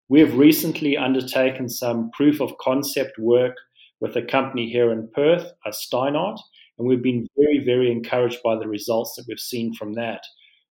We 0.09 0.19
have 0.19 0.37
recently 0.37 0.97
undertaken 0.97 1.69
some 1.69 2.11
proof 2.11 2.41
of 2.41 2.57
concept 2.59 3.17
work 3.17 3.55
with 4.01 4.15
a 4.17 4.21
company 4.21 4.69
here 4.69 4.91
in 4.91 5.09
Perth, 5.15 5.51
a 5.65 5.69
Steinert, 5.69 6.37
and 6.77 6.87
we've 6.87 7.03
been 7.03 7.27
very, 7.37 7.63
very 7.63 7.91
encouraged 7.91 8.41
by 8.43 8.55
the 8.55 8.67
results 8.67 9.15
that 9.15 9.25
we've 9.27 9.39
seen 9.39 9.73
from 9.73 9.93
that. 9.93 10.21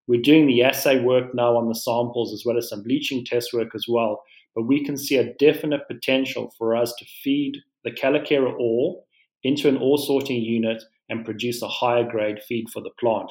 We're 0.07 0.21
doing 0.21 0.47
the 0.47 0.63
assay 0.63 1.01
work 1.01 1.35
now 1.35 1.57
on 1.57 1.69
the 1.69 1.75
samples 1.75 2.33
as 2.33 2.45
well 2.45 2.59
as 2.59 2.69
some 2.69 2.83
bleaching 2.83 3.25
test 3.25 3.53
work 3.53 3.75
as 3.75 3.87
well, 3.89 4.23
but 4.55 4.67
we 4.67 4.85
can 4.85 4.97
see 4.97 5.17
a 5.17 5.33
definite 5.35 5.89
potential 5.89 6.53
for 6.59 6.77
us 6.77 6.95
to 6.99 7.07
feed 7.23 7.57
the 7.85 7.91
Kayelekera 7.91 8.55
ore 8.59 9.03
into 9.43 9.69
an 9.69 9.79
ore 9.79 9.99
sorting 9.99 10.43
unit 10.43 10.83
and 11.09 11.25
produce 11.25 11.63
a 11.63 11.69
higher 11.69 12.05
grade 12.05 12.39
feed 12.47 12.69
for 12.71 12.81
the 12.83 12.91
plant. 12.99 13.31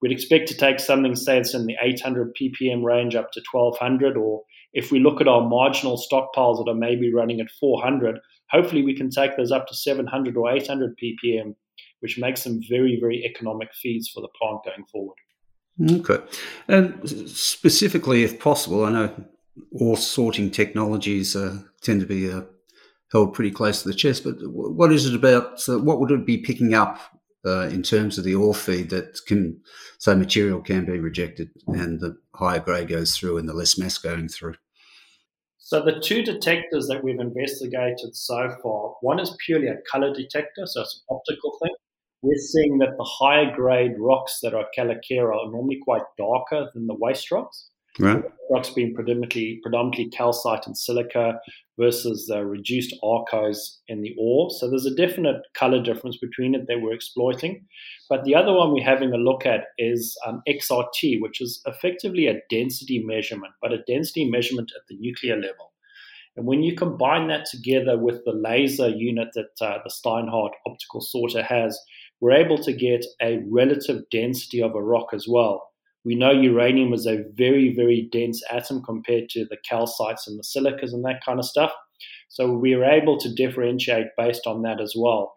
We'd 0.00 0.12
expect 0.12 0.48
to 0.48 0.56
take 0.56 0.78
something, 0.78 1.14
say, 1.16 1.36
that's 1.36 1.54
in 1.54 1.66
the 1.66 1.76
800 1.80 2.34
ppm 2.40 2.84
range 2.84 3.14
up 3.14 3.32
to 3.32 3.42
1200, 3.50 4.16
or 4.16 4.42
if 4.72 4.92
we 4.92 5.00
look 5.00 5.20
at 5.20 5.28
our 5.28 5.46
marginal 5.46 5.96
stockpiles 5.96 6.58
that 6.58 6.70
are 6.70 6.74
maybe 6.74 7.12
running 7.12 7.40
at 7.40 7.50
400, 7.58 8.18
hopefully 8.50 8.82
we 8.82 8.96
can 8.96 9.10
take 9.10 9.36
those 9.36 9.50
up 9.50 9.66
to 9.66 9.74
700 9.74 10.36
or 10.36 10.50
800 10.50 10.96
ppm, 11.02 11.54
which 12.00 12.18
makes 12.18 12.44
them 12.44 12.60
very, 12.68 12.98
very 13.00 13.24
economic 13.24 13.68
feeds 13.74 14.08
for 14.08 14.20
the 14.20 14.28
plant 14.40 14.64
going 14.64 14.84
forward. 14.90 15.16
Okay. 15.90 16.18
And 16.66 17.08
specifically, 17.28 18.24
if 18.24 18.40
possible, 18.40 18.84
I 18.84 18.90
know 18.90 19.24
ore 19.72 19.96
sorting 19.96 20.50
technologies 20.50 21.36
uh, 21.36 21.58
tend 21.82 22.00
to 22.00 22.06
be 22.06 22.30
uh, 22.30 22.42
held 23.12 23.34
pretty 23.34 23.50
close 23.50 23.82
to 23.82 23.88
the 23.88 23.94
chest, 23.94 24.24
but 24.24 24.36
what 24.42 24.92
is 24.92 25.06
it 25.06 25.14
about? 25.14 25.60
Uh, 25.68 25.78
what 25.78 26.00
would 26.00 26.10
it 26.10 26.26
be 26.26 26.38
picking 26.38 26.74
up 26.74 27.00
uh, 27.44 27.68
in 27.68 27.82
terms 27.82 28.18
of 28.18 28.24
the 28.24 28.34
ore 28.34 28.54
feed 28.54 28.90
that 28.90 29.18
can, 29.26 29.60
so 29.98 30.14
material 30.14 30.60
can 30.60 30.84
be 30.84 30.98
rejected 30.98 31.48
and 31.68 32.00
the 32.00 32.16
higher 32.34 32.60
grade 32.60 32.88
goes 32.88 33.16
through 33.16 33.38
and 33.38 33.48
the 33.48 33.54
less 33.54 33.78
mass 33.78 33.98
going 33.98 34.28
through? 34.28 34.54
So 35.58 35.84
the 35.84 36.00
two 36.00 36.22
detectors 36.22 36.88
that 36.88 37.04
we've 37.04 37.20
investigated 37.20 38.16
so 38.16 38.56
far, 38.62 38.94
one 39.02 39.20
is 39.20 39.36
purely 39.44 39.68
a 39.68 39.76
color 39.90 40.14
detector, 40.14 40.66
so 40.66 40.80
it's 40.80 41.04
an 41.08 41.14
optical 41.14 41.58
thing. 41.62 41.74
We're 42.22 42.34
seeing 42.36 42.78
that 42.78 42.96
the 42.96 43.04
higher 43.04 43.54
grade 43.54 43.92
rocks 43.98 44.40
that 44.42 44.54
are 44.54 44.66
Kayelekera 44.76 45.34
are 45.34 45.50
normally 45.50 45.78
quite 45.84 46.02
darker 46.16 46.68
than 46.74 46.86
the 46.86 46.94
waste 46.94 47.30
rocks. 47.30 47.68
Right. 47.98 48.22
Rocks 48.50 48.70
being 48.70 48.94
predominantly 48.94 49.58
predominantly 49.62 50.08
calcite 50.10 50.66
and 50.66 50.76
silica 50.76 51.40
versus 51.78 52.26
the 52.26 52.44
reduced 52.44 52.94
arkose 53.02 53.78
in 53.88 54.02
the 54.02 54.14
ore. 54.18 54.50
So 54.50 54.68
there's 54.68 54.86
a 54.86 54.94
definite 54.94 55.42
color 55.54 55.82
difference 55.82 56.16
between 56.16 56.54
it 56.54 56.66
that 56.68 56.80
we're 56.80 56.94
exploiting. 56.94 57.66
But 58.08 58.24
the 58.24 58.34
other 58.34 58.52
one 58.52 58.72
we're 58.72 58.84
having 58.84 59.12
a 59.12 59.16
look 59.16 59.46
at 59.46 59.64
is 59.78 60.16
um, 60.26 60.42
XRT, 60.48 61.20
which 61.20 61.40
is 61.40 61.60
effectively 61.66 62.26
a 62.26 62.40
density 62.50 63.02
measurement, 63.04 63.52
but 63.60 63.72
a 63.72 63.82
density 63.86 64.30
measurement 64.30 64.70
at 64.76 64.82
the 64.88 64.96
nuclear 64.98 65.36
level. 65.36 65.72
And 66.36 66.46
when 66.46 66.62
you 66.62 66.76
combine 66.76 67.26
that 67.28 67.46
together 67.46 67.98
with 67.98 68.24
the 68.24 68.32
laser 68.32 68.88
unit 68.88 69.28
that 69.34 69.60
uh, 69.60 69.78
the 69.82 69.90
Steinert 69.90 70.52
optical 70.68 71.00
sorter 71.00 71.42
has, 71.42 71.76
we're 72.20 72.32
able 72.32 72.58
to 72.58 72.72
get 72.72 73.04
a 73.22 73.40
relative 73.48 74.02
density 74.10 74.62
of 74.62 74.74
a 74.74 74.82
rock 74.82 75.08
as 75.12 75.26
well. 75.28 75.70
We 76.04 76.14
know 76.14 76.30
uranium 76.30 76.92
is 76.92 77.06
a 77.06 77.24
very, 77.34 77.74
very 77.74 78.08
dense 78.10 78.42
atom 78.50 78.82
compared 78.82 79.28
to 79.30 79.44
the 79.44 79.58
calcites 79.68 80.26
and 80.26 80.38
the 80.38 80.44
silicas 80.44 80.92
and 80.92 81.04
that 81.04 81.24
kind 81.24 81.38
of 81.38 81.44
stuff. 81.44 81.72
So 82.28 82.52
we 82.52 82.74
are 82.74 82.84
able 82.84 83.18
to 83.18 83.34
differentiate 83.34 84.08
based 84.16 84.46
on 84.46 84.62
that 84.62 84.80
as 84.80 84.94
well. 84.96 85.34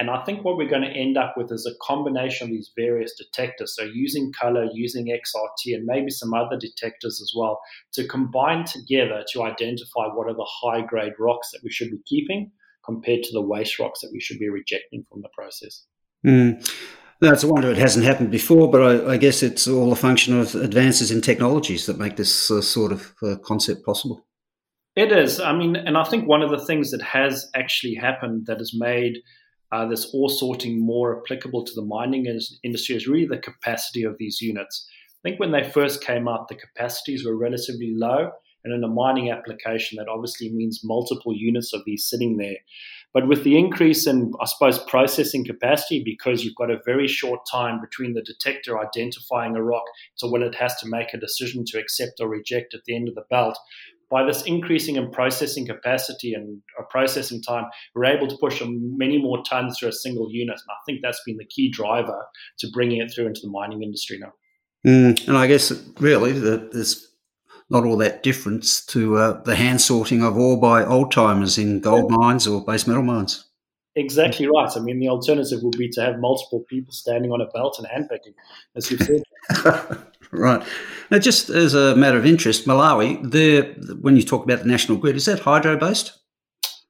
And 0.00 0.08
I 0.08 0.24
think 0.24 0.42
what 0.42 0.56
we're 0.56 0.68
going 0.68 0.82
to 0.82 0.88
end 0.88 1.18
up 1.18 1.34
with 1.36 1.52
is 1.52 1.66
a 1.66 1.76
combination 1.86 2.46
of 2.46 2.50
these 2.52 2.72
various 2.74 3.14
detectors. 3.18 3.76
So 3.76 3.84
using 3.84 4.32
color, 4.32 4.66
using 4.72 5.08
XRT, 5.08 5.74
and 5.74 5.84
maybe 5.84 6.10
some 6.10 6.32
other 6.32 6.56
detectors 6.58 7.20
as 7.20 7.32
well 7.36 7.60
to 7.92 8.08
combine 8.08 8.64
together 8.64 9.22
to 9.32 9.42
identify 9.42 10.06
what 10.06 10.26
are 10.26 10.34
the 10.34 10.48
high 10.62 10.80
grade 10.80 11.12
rocks 11.18 11.50
that 11.52 11.60
we 11.62 11.70
should 11.70 11.90
be 11.90 12.00
keeping 12.06 12.50
compared 12.82 13.22
to 13.24 13.32
the 13.32 13.42
waste 13.42 13.78
rocks 13.78 14.00
that 14.00 14.10
we 14.10 14.20
should 14.20 14.38
be 14.38 14.48
rejecting 14.48 15.04
from 15.10 15.20
the 15.20 15.28
process. 15.34 15.84
Mm. 16.26 16.66
It's 17.22 17.42
a 17.42 17.48
wonder 17.48 17.70
it 17.70 17.76
hasn't 17.76 18.06
happened 18.06 18.30
before, 18.30 18.70
but 18.70 18.82
I, 18.82 19.12
I, 19.12 19.16
guess 19.18 19.42
it's 19.42 19.68
all 19.68 19.92
a 19.92 19.96
function 19.96 20.38
of 20.40 20.54
advances 20.54 21.10
in 21.10 21.20
technologies 21.20 21.84
that 21.84 21.98
make 21.98 22.16
this 22.16 22.50
uh, 22.50 22.62
sort 22.62 22.92
of 22.92 23.14
uh, 23.22 23.36
concept 23.44 23.84
possible. 23.84 24.26
It 24.96 25.12
is. 25.12 25.38
I 25.38 25.52
mean, 25.52 25.76
and 25.76 25.98
I 25.98 26.04
think 26.04 26.26
one 26.26 26.42
of 26.42 26.50
the 26.50 26.64
things 26.64 26.90
that 26.90 27.02
has 27.02 27.48
actually 27.54 27.94
happened 27.94 28.46
that 28.46 28.58
has 28.58 28.72
made 28.74 29.18
uh, 29.70 29.86
this 29.86 30.10
ore 30.14 30.30
sorting 30.30 30.84
more 30.84 31.20
applicable 31.20 31.64
to 31.64 31.72
the 31.74 31.84
mining 31.84 32.26
industry 32.64 32.96
is 32.96 33.06
really 33.06 33.26
the 33.26 33.38
capacity 33.38 34.02
of 34.02 34.16
these 34.18 34.40
units. 34.40 34.88
I 35.22 35.28
think 35.28 35.38
when 35.38 35.52
they 35.52 35.62
first 35.62 36.02
came 36.02 36.26
out, 36.26 36.48
the 36.48 36.56
capacities 36.56 37.24
were 37.24 37.36
relatively 37.36 37.92
low. 37.94 38.30
And 38.64 38.74
in 38.74 38.84
a 38.84 38.88
mining 38.88 39.30
application, 39.30 39.96
that 39.96 40.08
obviously 40.08 40.50
means 40.50 40.80
multiple 40.84 41.34
units 41.34 41.72
of 41.72 41.82
these 41.86 42.08
sitting 42.08 42.36
there. 42.36 42.56
But 43.12 43.26
with 43.26 43.42
the 43.42 43.58
increase 43.58 44.06
in, 44.06 44.32
I 44.40 44.44
suppose, 44.46 44.78
processing 44.84 45.44
capacity, 45.44 46.02
because 46.04 46.44
you've 46.44 46.54
got 46.54 46.70
a 46.70 46.80
very 46.84 47.08
short 47.08 47.40
time 47.50 47.80
between 47.80 48.14
the 48.14 48.22
detector 48.22 48.78
identifying 48.78 49.56
a 49.56 49.62
rock 49.62 49.84
to 50.18 50.28
when 50.28 50.42
it 50.42 50.54
has 50.54 50.76
to 50.76 50.88
make 50.88 51.12
a 51.12 51.18
decision 51.18 51.64
to 51.66 51.78
accept 51.78 52.20
or 52.20 52.28
reject 52.28 52.72
at 52.74 52.84
the 52.86 52.94
end 52.94 53.08
of 53.08 53.16
the 53.16 53.24
belt, 53.28 53.58
by 54.10 54.24
this 54.24 54.42
increasing 54.42 54.96
in 54.96 55.10
processing 55.10 55.66
capacity 55.66 56.34
and 56.34 56.60
processing 56.90 57.40
time, 57.40 57.66
we're 57.94 58.06
able 58.06 58.26
to 58.26 58.36
push 58.38 58.60
many 58.66 59.18
more 59.18 59.42
tons 59.44 59.78
through 59.78 59.88
a 59.88 59.92
single 59.92 60.28
unit. 60.30 60.54
And 60.54 60.70
I 60.70 60.80
think 60.84 61.00
that's 61.00 61.22
been 61.24 61.36
the 61.36 61.44
key 61.44 61.70
driver 61.70 62.26
to 62.58 62.70
bringing 62.72 63.00
it 63.00 63.12
through 63.14 63.28
into 63.28 63.40
the 63.42 63.50
mining 63.50 63.82
industry 63.84 64.18
now. 64.18 64.32
Mm, 64.86 65.28
and 65.28 65.36
I 65.36 65.46
guess 65.46 65.70
really 66.00 66.32
there's 66.32 67.09
not 67.70 67.84
all 67.84 67.96
that 67.98 68.22
difference 68.22 68.84
to 68.86 69.16
uh, 69.16 69.42
the 69.42 69.56
hand 69.56 69.80
sorting 69.80 70.22
of 70.22 70.36
ore 70.36 70.60
by 70.60 70.84
old 70.84 71.12
timers 71.12 71.56
in 71.56 71.80
gold 71.80 72.10
mines 72.10 72.46
or 72.46 72.64
base 72.64 72.86
metal 72.86 73.02
mines. 73.02 73.44
Exactly 73.96 74.46
right. 74.46 74.70
I 74.76 74.80
mean, 74.80 75.00
the 75.00 75.08
alternative 75.08 75.62
would 75.62 75.76
be 75.76 75.88
to 75.90 76.00
have 76.00 76.20
multiple 76.20 76.64
people 76.68 76.92
standing 76.92 77.32
on 77.32 77.40
a 77.40 77.46
belt 77.46 77.78
and 77.78 77.88
handpicking, 77.88 78.34
as 78.76 78.90
you've 78.90 79.00
said. 79.00 79.22
right. 80.32 80.62
Now, 81.10 81.18
just 81.18 81.50
as 81.50 81.74
a 81.74 81.96
matter 81.96 82.16
of 82.16 82.24
interest, 82.24 82.66
Malawi, 82.66 83.30
there, 83.30 83.64
when 84.00 84.16
you 84.16 84.22
talk 84.22 84.44
about 84.44 84.60
the 84.60 84.68
national 84.68 84.98
grid, 84.98 85.16
is 85.16 85.24
that 85.24 85.40
hydro 85.40 85.76
based? 85.76 86.18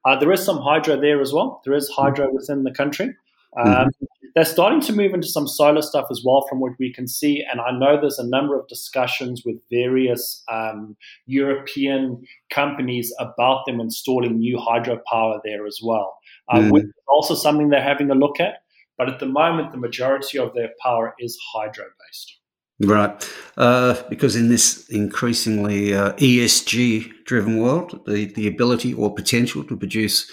Uh, 0.04 0.18
there 0.18 0.32
is 0.32 0.44
some 0.44 0.58
hydro 0.58 1.00
there 1.00 1.20
as 1.20 1.32
well. 1.32 1.62
There 1.64 1.74
is 1.74 1.88
hydro 1.88 2.32
within 2.32 2.64
the 2.64 2.70
country. 2.70 3.16
Um, 3.58 3.66
mm-hmm. 3.66 4.19
They're 4.34 4.44
starting 4.44 4.80
to 4.82 4.92
move 4.92 5.12
into 5.12 5.28
some 5.28 5.48
solar 5.48 5.82
stuff 5.82 6.06
as 6.10 6.22
well, 6.24 6.46
from 6.48 6.60
what 6.60 6.72
we 6.78 6.92
can 6.92 7.08
see. 7.08 7.44
And 7.50 7.60
I 7.60 7.70
know 7.72 8.00
there's 8.00 8.18
a 8.18 8.26
number 8.26 8.58
of 8.58 8.68
discussions 8.68 9.42
with 9.44 9.56
various 9.70 10.42
um, 10.50 10.96
European 11.26 12.22
companies 12.52 13.12
about 13.18 13.66
them 13.66 13.80
installing 13.80 14.38
new 14.38 14.56
hydropower 14.56 15.40
there 15.44 15.66
as 15.66 15.80
well, 15.82 16.16
uh, 16.48 16.58
mm. 16.58 16.70
which 16.70 16.84
is 16.84 16.92
also 17.08 17.34
something 17.34 17.70
they're 17.70 17.82
having 17.82 18.10
a 18.10 18.14
look 18.14 18.40
at. 18.40 18.62
But 18.96 19.08
at 19.08 19.18
the 19.18 19.26
moment, 19.26 19.72
the 19.72 19.78
majority 19.78 20.38
of 20.38 20.54
their 20.54 20.70
power 20.82 21.14
is 21.18 21.38
hydro 21.54 21.86
based. 22.06 22.36
Right. 22.82 23.32
Uh, 23.56 23.94
because 24.08 24.36
in 24.36 24.48
this 24.48 24.88
increasingly 24.88 25.94
uh, 25.94 26.12
ESG 26.14 27.24
driven 27.24 27.60
world, 27.60 28.00
the, 28.06 28.26
the 28.26 28.46
ability 28.46 28.94
or 28.94 29.14
potential 29.14 29.62
to 29.64 29.76
produce 29.76 30.30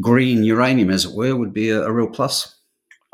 green 0.00 0.44
uranium, 0.44 0.90
as 0.90 1.04
it 1.04 1.14
were, 1.14 1.34
would 1.34 1.52
be 1.52 1.70
a, 1.70 1.82
a 1.82 1.92
real 1.92 2.08
plus. 2.08 2.59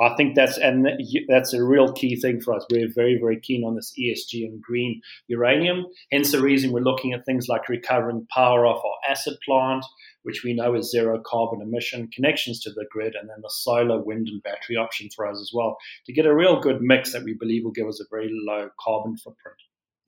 I 0.00 0.14
think 0.16 0.34
that's 0.34 0.58
and 0.58 0.86
that's 1.28 1.54
a 1.54 1.64
real 1.64 1.92
key 1.92 2.16
thing 2.16 2.40
for 2.40 2.54
us. 2.54 2.66
We're 2.70 2.92
very 2.92 3.18
very 3.20 3.40
keen 3.40 3.64
on 3.64 3.76
this 3.76 3.92
ESG 3.98 4.44
and 4.46 4.60
green 4.60 5.00
uranium. 5.28 5.86
Hence 6.12 6.32
the 6.32 6.42
reason 6.42 6.72
we're 6.72 6.80
looking 6.80 7.12
at 7.12 7.24
things 7.24 7.48
like 7.48 7.68
recovering 7.68 8.26
power 8.30 8.66
off 8.66 8.84
our 8.84 9.10
acid 9.10 9.38
plant, 9.44 9.84
which 10.22 10.42
we 10.44 10.52
know 10.52 10.74
is 10.74 10.90
zero 10.90 11.20
carbon 11.24 11.62
emission, 11.62 12.08
connections 12.08 12.60
to 12.60 12.70
the 12.70 12.84
grid, 12.90 13.14
and 13.14 13.28
then 13.28 13.38
the 13.42 13.50
solar, 13.50 14.02
wind, 14.02 14.28
and 14.28 14.42
battery 14.42 14.76
option 14.76 15.08
for 15.14 15.26
us 15.26 15.40
as 15.40 15.50
well 15.54 15.78
to 16.04 16.12
get 16.12 16.26
a 16.26 16.34
real 16.34 16.60
good 16.60 16.82
mix 16.82 17.12
that 17.12 17.24
we 17.24 17.34
believe 17.34 17.64
will 17.64 17.72
give 17.72 17.88
us 17.88 18.00
a 18.00 18.04
very 18.10 18.28
low 18.30 18.68
carbon 18.78 19.16
footprint. 19.16 19.56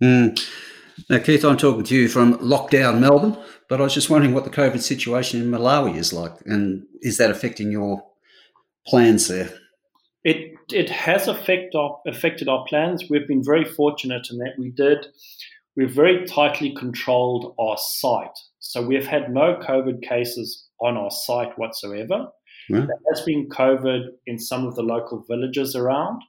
Mm. 0.03 0.49
Now, 1.09 1.19
Keith, 1.19 1.45
I'm 1.45 1.57
talking 1.57 1.85
to 1.85 1.97
you 1.97 2.09
from 2.09 2.39
lockdown 2.39 2.99
Melbourne, 2.99 3.39
but 3.69 3.81
I 3.81 3.85
was 3.85 3.95
just 3.95 4.11
wondering 4.11 4.35
what 4.35 4.45
the 4.45 4.51
COVID 4.51 4.81
situation 4.81 5.41
in 5.41 5.51
Malawi 5.51 5.97
is 5.97 6.13
like, 6.13 6.35
and 6.45 6.85
is 7.01 7.19
that 7.19 7.31
affecting 7.31 7.71
your 7.71 8.05
plans 8.87 9.29
there? 9.29 9.51
It 10.25 10.55
it 10.73 10.91
has 10.91 11.29
affect 11.29 11.75
our, 11.75 11.99
affected 12.07 12.49
our 12.49 12.65
plans. 12.69 13.05
We've 13.09 13.29
been 13.29 13.45
very 13.45 13.65
fortunate 13.65 14.29
in 14.31 14.39
that 14.39 14.55
we 14.59 14.71
did. 14.71 15.07
We've 15.77 15.91
very 15.91 16.27
tightly 16.27 16.75
controlled 16.75 17.55
our 17.59 17.77
site, 17.79 18.37
so 18.59 18.85
we've 18.85 19.07
had 19.07 19.33
no 19.33 19.57
COVID 19.63 20.03
cases 20.03 20.67
on 20.81 20.97
our 20.97 21.11
site 21.11 21.57
whatsoever. 21.59 22.29
Yeah. 22.69 22.81
There 22.81 23.01
has 23.13 23.23
been 23.23 23.49
COVID 23.49 24.09
in 24.27 24.39
some 24.39 24.67
of 24.67 24.75
the 24.75 24.83
local 24.83 25.25
villages 25.29 25.75
around, 25.75 26.23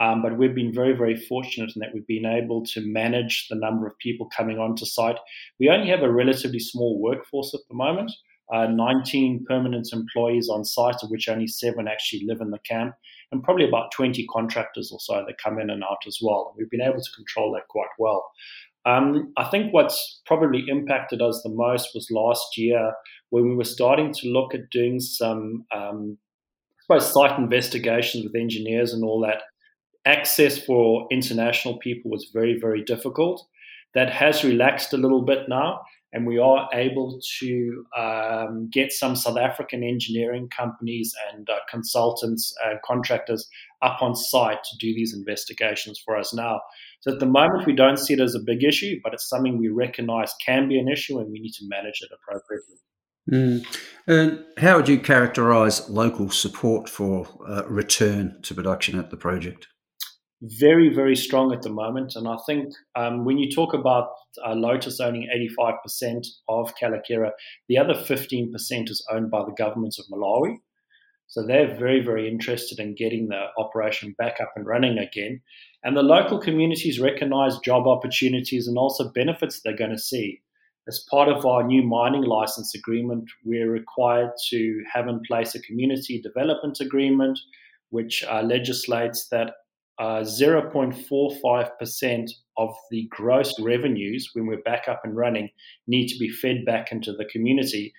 Um, 0.00 0.22
but 0.22 0.38
we've 0.38 0.54
been 0.54 0.72
very, 0.72 0.92
very 0.92 1.16
fortunate 1.16 1.72
in 1.74 1.80
that 1.80 1.92
we've 1.92 2.06
been 2.06 2.26
able 2.26 2.64
to 2.66 2.80
manage 2.80 3.48
the 3.48 3.56
number 3.56 3.86
of 3.86 3.98
people 3.98 4.28
coming 4.36 4.58
onto 4.58 4.84
site. 4.84 5.18
We 5.58 5.70
only 5.70 5.88
have 5.88 6.02
a 6.02 6.12
relatively 6.12 6.60
small 6.60 7.00
workforce 7.00 7.52
at 7.54 7.60
the 7.68 7.74
moment. 7.74 8.12
Uh, 8.52 8.66
19 8.66 9.44
permanent 9.46 9.88
employees 9.92 10.48
on 10.48 10.64
site, 10.64 11.02
of 11.02 11.10
which 11.10 11.28
only 11.28 11.46
seven 11.46 11.88
actually 11.88 12.24
live 12.26 12.40
in 12.40 12.50
the 12.50 12.60
camp, 12.60 12.94
and 13.30 13.42
probably 13.42 13.68
about 13.68 13.92
20 13.92 14.26
contractors 14.26 14.90
or 14.90 14.98
so 15.00 15.24
that 15.26 15.36
come 15.42 15.58
in 15.58 15.70
and 15.70 15.82
out 15.82 15.98
as 16.06 16.18
well. 16.22 16.54
We've 16.56 16.70
been 16.70 16.80
able 16.80 17.00
to 17.00 17.16
control 17.16 17.52
that 17.52 17.68
quite 17.68 17.88
well. 17.98 18.30
Um, 18.86 19.32
I 19.36 19.44
think 19.44 19.72
what's 19.72 20.20
probably 20.24 20.64
impacted 20.68 21.20
us 21.20 21.42
the 21.42 21.50
most 21.50 21.90
was 21.94 22.08
last 22.10 22.56
year 22.56 22.92
when 23.30 23.48
we 23.48 23.54
were 23.54 23.64
starting 23.64 24.14
to 24.14 24.28
look 24.28 24.54
at 24.54 24.70
doing 24.70 24.98
some, 25.00 25.66
um, 25.74 26.16
I 26.90 27.00
suppose, 27.00 27.12
site 27.12 27.38
investigations 27.38 28.24
with 28.24 28.34
engineers 28.34 28.94
and 28.94 29.04
all 29.04 29.20
that. 29.20 29.42
Access 30.06 30.56
for 30.56 31.06
international 31.10 31.76
people 31.78 32.10
was 32.10 32.30
very, 32.32 32.58
very 32.58 32.82
difficult. 32.82 33.46
That 33.94 34.10
has 34.10 34.44
relaxed 34.44 34.94
a 34.94 34.98
little 34.98 35.22
bit 35.22 35.48
now, 35.48 35.82
and 36.12 36.26
we 36.26 36.38
are 36.38 36.68
able 36.72 37.20
to 37.38 37.84
um, 37.96 38.68
get 38.72 38.92
some 38.92 39.14
South 39.14 39.36
African 39.36 39.84
engineering 39.84 40.48
companies 40.48 41.14
and 41.30 41.48
uh, 41.50 41.56
consultants 41.70 42.54
and 42.64 42.78
contractors 42.82 43.48
up 43.82 44.00
on 44.00 44.14
site 44.14 44.62
to 44.64 44.76
do 44.78 44.94
these 44.94 45.14
investigations 45.14 46.00
for 46.02 46.16
us 46.16 46.32
now. 46.32 46.60
So 47.00 47.12
at 47.12 47.20
the 47.20 47.26
moment, 47.26 47.66
we 47.66 47.74
don't 47.74 47.98
see 47.98 48.14
it 48.14 48.20
as 48.20 48.34
a 48.34 48.40
big 48.40 48.64
issue, 48.64 49.00
but 49.02 49.12
it's 49.12 49.28
something 49.28 49.58
we 49.58 49.68
recognize 49.68 50.32
can 50.44 50.68
be 50.68 50.78
an 50.78 50.88
issue 50.88 51.18
and 51.18 51.30
we 51.30 51.40
need 51.40 51.54
to 51.54 51.68
manage 51.68 52.00
it 52.00 52.10
appropriately. 52.12 52.76
Mm. 53.30 53.66
And 54.06 54.44
how 54.56 54.76
would 54.76 54.88
you 54.88 54.98
characterize 54.98 55.88
local 55.90 56.30
support 56.30 56.88
for 56.88 57.28
uh, 57.46 57.64
return 57.66 58.40
to 58.42 58.54
production 58.54 58.98
at 58.98 59.10
the 59.10 59.18
project? 59.18 59.68
Very, 60.40 60.88
very 60.88 61.16
strong 61.16 61.52
at 61.52 61.62
the 61.62 61.70
moment. 61.70 62.14
And 62.14 62.28
I 62.28 62.36
think 62.46 62.72
um, 62.94 63.24
when 63.24 63.38
you 63.38 63.50
talk 63.50 63.74
about 63.74 64.10
uh, 64.46 64.54
Lotus 64.54 65.00
owning 65.00 65.28
85% 65.58 66.26
of 66.48 66.74
Kayelekera, 66.80 67.30
the 67.68 67.78
other 67.78 67.94
15% 67.94 68.52
is 68.88 69.04
owned 69.10 69.30
by 69.32 69.44
the 69.44 69.54
governments 69.58 69.98
of 69.98 70.06
Malawi. 70.12 70.58
So 71.26 71.44
they're 71.44 71.76
very, 71.76 72.02
very 72.02 72.28
interested 72.28 72.78
in 72.78 72.94
getting 72.94 73.28
the 73.28 73.46
operation 73.58 74.14
back 74.16 74.36
up 74.40 74.52
and 74.56 74.64
running 74.64 74.96
again. 74.96 75.42
And 75.84 75.96
the 75.96 76.02
local 76.02 76.38
communities 76.40 77.00
recognize 77.00 77.58
job 77.58 77.86
opportunities 77.86 78.66
and 78.66 78.78
also 78.78 79.10
benefits 79.10 79.60
they're 79.60 79.76
going 79.76 79.90
to 79.90 79.98
see. 79.98 80.40
As 80.88 81.04
part 81.10 81.28
of 81.28 81.44
our 81.44 81.62
new 81.62 81.82
mining 81.82 82.22
license 82.22 82.74
agreement, 82.74 83.28
we're 83.44 83.70
required 83.70 84.30
to 84.48 84.82
have 84.90 85.06
in 85.06 85.20
place 85.26 85.54
a 85.54 85.60
community 85.60 86.18
development 86.22 86.80
agreement, 86.80 87.38
which 87.90 88.24
uh, 88.24 88.40
legislates 88.40 89.28
that 89.28 89.52
uh, 89.98 90.20
0.45% 90.20 92.30
of 92.56 92.74
the 92.90 93.06
gross 93.10 93.58
revenues 93.60 94.30
when 94.32 94.46
we're 94.46 94.62
back 94.62 94.88
up 94.88 95.00
and 95.04 95.16
running 95.16 95.50
need 95.86 96.08
to 96.08 96.18
be 96.18 96.28
fed 96.28 96.64
back 96.64 96.92
into 96.92 97.12
the 97.12 97.24
community. 97.24 97.92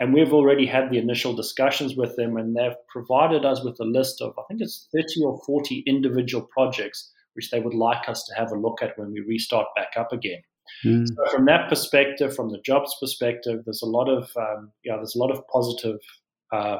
And 0.00 0.14
we've 0.14 0.32
already 0.32 0.66
had 0.66 0.90
the 0.90 0.98
initial 0.98 1.34
discussions 1.34 1.94
with 1.94 2.16
them, 2.16 2.36
and 2.36 2.56
they've 2.56 2.74
provided 2.88 3.44
us 3.44 3.62
with 3.62 3.78
a 3.80 3.84
list 3.84 4.20
of, 4.20 4.32
I 4.38 4.42
think 4.48 4.60
it's 4.60 4.88
30 4.92 5.22
or 5.24 5.40
40 5.46 5.84
individual 5.86 6.48
projects 6.52 7.10
which 7.34 7.50
they 7.50 7.60
would 7.60 7.74
like 7.74 8.08
us 8.08 8.24
to 8.24 8.34
have 8.34 8.52
a 8.52 8.58
look 8.58 8.82
at 8.82 8.98
when 8.98 9.12
we 9.12 9.20
restart 9.20 9.66
back 9.76 9.92
up 9.96 10.12
again. 10.12 10.42
Mm. 10.84 11.06
So 11.06 11.14
from 11.30 11.44
that 11.46 11.68
perspective, 11.68 12.34
from 12.34 12.50
the 12.50 12.60
jobs 12.64 12.94
perspective, 13.00 13.62
there's 13.64 13.82
a 13.82 13.86
lot 13.86 14.08
of 14.08 14.30
um, 14.36 14.70
yeah, 14.84 14.96
there's 14.96 15.14
a 15.14 15.18
lot 15.18 15.30
of 15.30 15.46
positive 15.48 15.98
uh, 16.52 16.78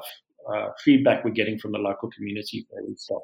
uh, 0.53 0.69
feedback 0.85 1.25
we're 1.25 1.31
getting 1.31 1.59
from 1.59 1.73
the 1.73 1.79
local 1.79 2.11
community 2.11 2.67
for 2.69 2.81
restart. 2.87 3.23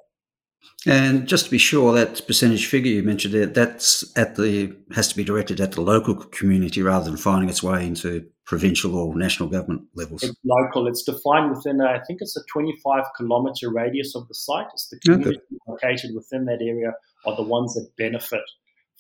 And 0.87 1.27
just 1.27 1.47
to 1.47 1.51
be 1.51 1.59
sure, 1.59 1.93
that 1.93 2.25
percentage 2.27 2.67
figure 2.67 2.93
you 2.93 3.03
mentioned 3.03 3.35
there, 3.35 3.47
that's 3.47 4.17
at 4.17 4.37
the 4.37 4.75
has 4.95 5.09
to 5.09 5.17
be 5.17 5.25
directed 5.25 5.61
at 5.61 5.73
the 5.73 5.81
local 5.81 6.15
community 6.15 6.83
rather 6.83 7.05
than 7.05 7.17
finding 7.17 7.49
its 7.49 7.63
way 7.63 7.85
into 7.85 8.25
provincial 8.47 8.97
or 8.97 9.15
national 9.17 9.49
government 9.49 9.83
levels. 9.95 10.23
It's 10.23 10.39
local. 10.45 10.87
It's 10.87 11.03
defined 11.03 11.51
within, 11.51 11.81
a, 11.81 11.85
I 11.85 12.01
think 12.07 12.21
it's 12.23 12.37
a 12.37 12.41
25 12.51 13.05
kilometre 13.17 13.71
radius 13.71 14.15
of 14.15 14.27
the 14.29 14.35
site. 14.35 14.67
It's 14.73 14.89
the 14.89 14.99
community 15.01 15.39
okay. 15.39 15.59
located 15.67 16.15
within 16.15 16.45
that 16.47 16.63
area 16.63 16.93
are 17.27 17.37
the 17.37 17.43
ones 17.43 17.75
that 17.75 17.91
benefit 17.99 18.45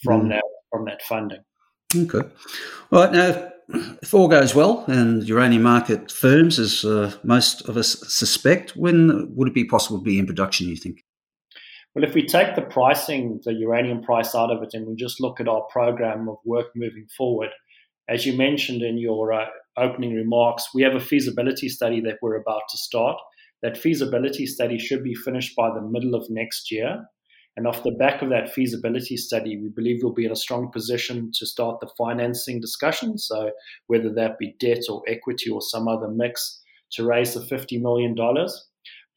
from 0.02 0.26
mm. 0.26 0.28
that 0.30 0.44
from 0.70 0.84
that 0.84 1.00
funding. 1.02 1.44
Okay. 1.96 2.28
All 2.92 3.04
right. 3.04 3.12
Now, 3.12 3.50
if 4.02 4.12
all 4.12 4.28
goes 4.28 4.54
well 4.54 4.84
and 4.88 5.26
uranium 5.26 5.62
market 5.62 6.10
firms, 6.10 6.58
as 6.58 6.84
uh, 6.84 7.12
most 7.22 7.66
of 7.68 7.76
us 7.76 8.00
suspect, 8.12 8.76
when 8.76 9.34
would 9.34 9.48
it 9.48 9.54
be 9.54 9.64
possible 9.64 9.98
to 9.98 10.04
be 10.04 10.18
in 10.18 10.26
production? 10.26 10.68
You 10.68 10.76
think? 10.76 11.04
Well, 11.98 12.08
if 12.08 12.14
we 12.14 12.24
take 12.24 12.54
the 12.54 12.62
pricing, 12.62 13.40
the 13.44 13.52
uranium 13.52 14.02
price 14.02 14.32
out 14.32 14.52
of 14.52 14.62
it, 14.62 14.70
and 14.72 14.86
we 14.86 14.94
just 14.94 15.20
look 15.20 15.40
at 15.40 15.48
our 15.48 15.62
program 15.62 16.28
of 16.28 16.36
work 16.44 16.66
moving 16.76 17.08
forward, 17.16 17.48
as 18.08 18.24
you 18.24 18.38
mentioned 18.38 18.82
in 18.82 18.98
your 18.98 19.32
uh, 19.32 19.46
opening 19.76 20.14
remarks, 20.14 20.68
we 20.72 20.84
have 20.84 20.94
a 20.94 21.00
feasibility 21.00 21.68
study 21.68 22.00
that 22.02 22.18
we're 22.22 22.40
about 22.40 22.62
to 22.68 22.78
start. 22.78 23.16
That 23.64 23.76
feasibility 23.76 24.46
study 24.46 24.78
should 24.78 25.02
be 25.02 25.16
finished 25.16 25.56
by 25.56 25.70
the 25.74 25.82
middle 25.82 26.14
of 26.14 26.24
next 26.30 26.70
year. 26.70 27.04
And 27.56 27.66
off 27.66 27.82
the 27.82 27.96
back 27.98 28.22
of 28.22 28.28
that 28.28 28.54
feasibility 28.54 29.16
study, 29.16 29.58
we 29.60 29.68
believe 29.68 29.98
we'll 30.00 30.12
be 30.12 30.26
in 30.26 30.30
a 30.30 30.36
strong 30.36 30.70
position 30.70 31.32
to 31.34 31.46
start 31.46 31.80
the 31.80 31.90
financing 31.98 32.60
discussion. 32.60 33.18
So, 33.18 33.50
whether 33.88 34.14
that 34.14 34.38
be 34.38 34.54
debt 34.60 34.84
or 34.88 35.02
equity 35.08 35.50
or 35.50 35.60
some 35.60 35.88
other 35.88 36.06
mix 36.06 36.62
to 36.92 37.04
raise 37.04 37.34
the 37.34 37.40
$50 37.40 37.80
million. 37.82 38.16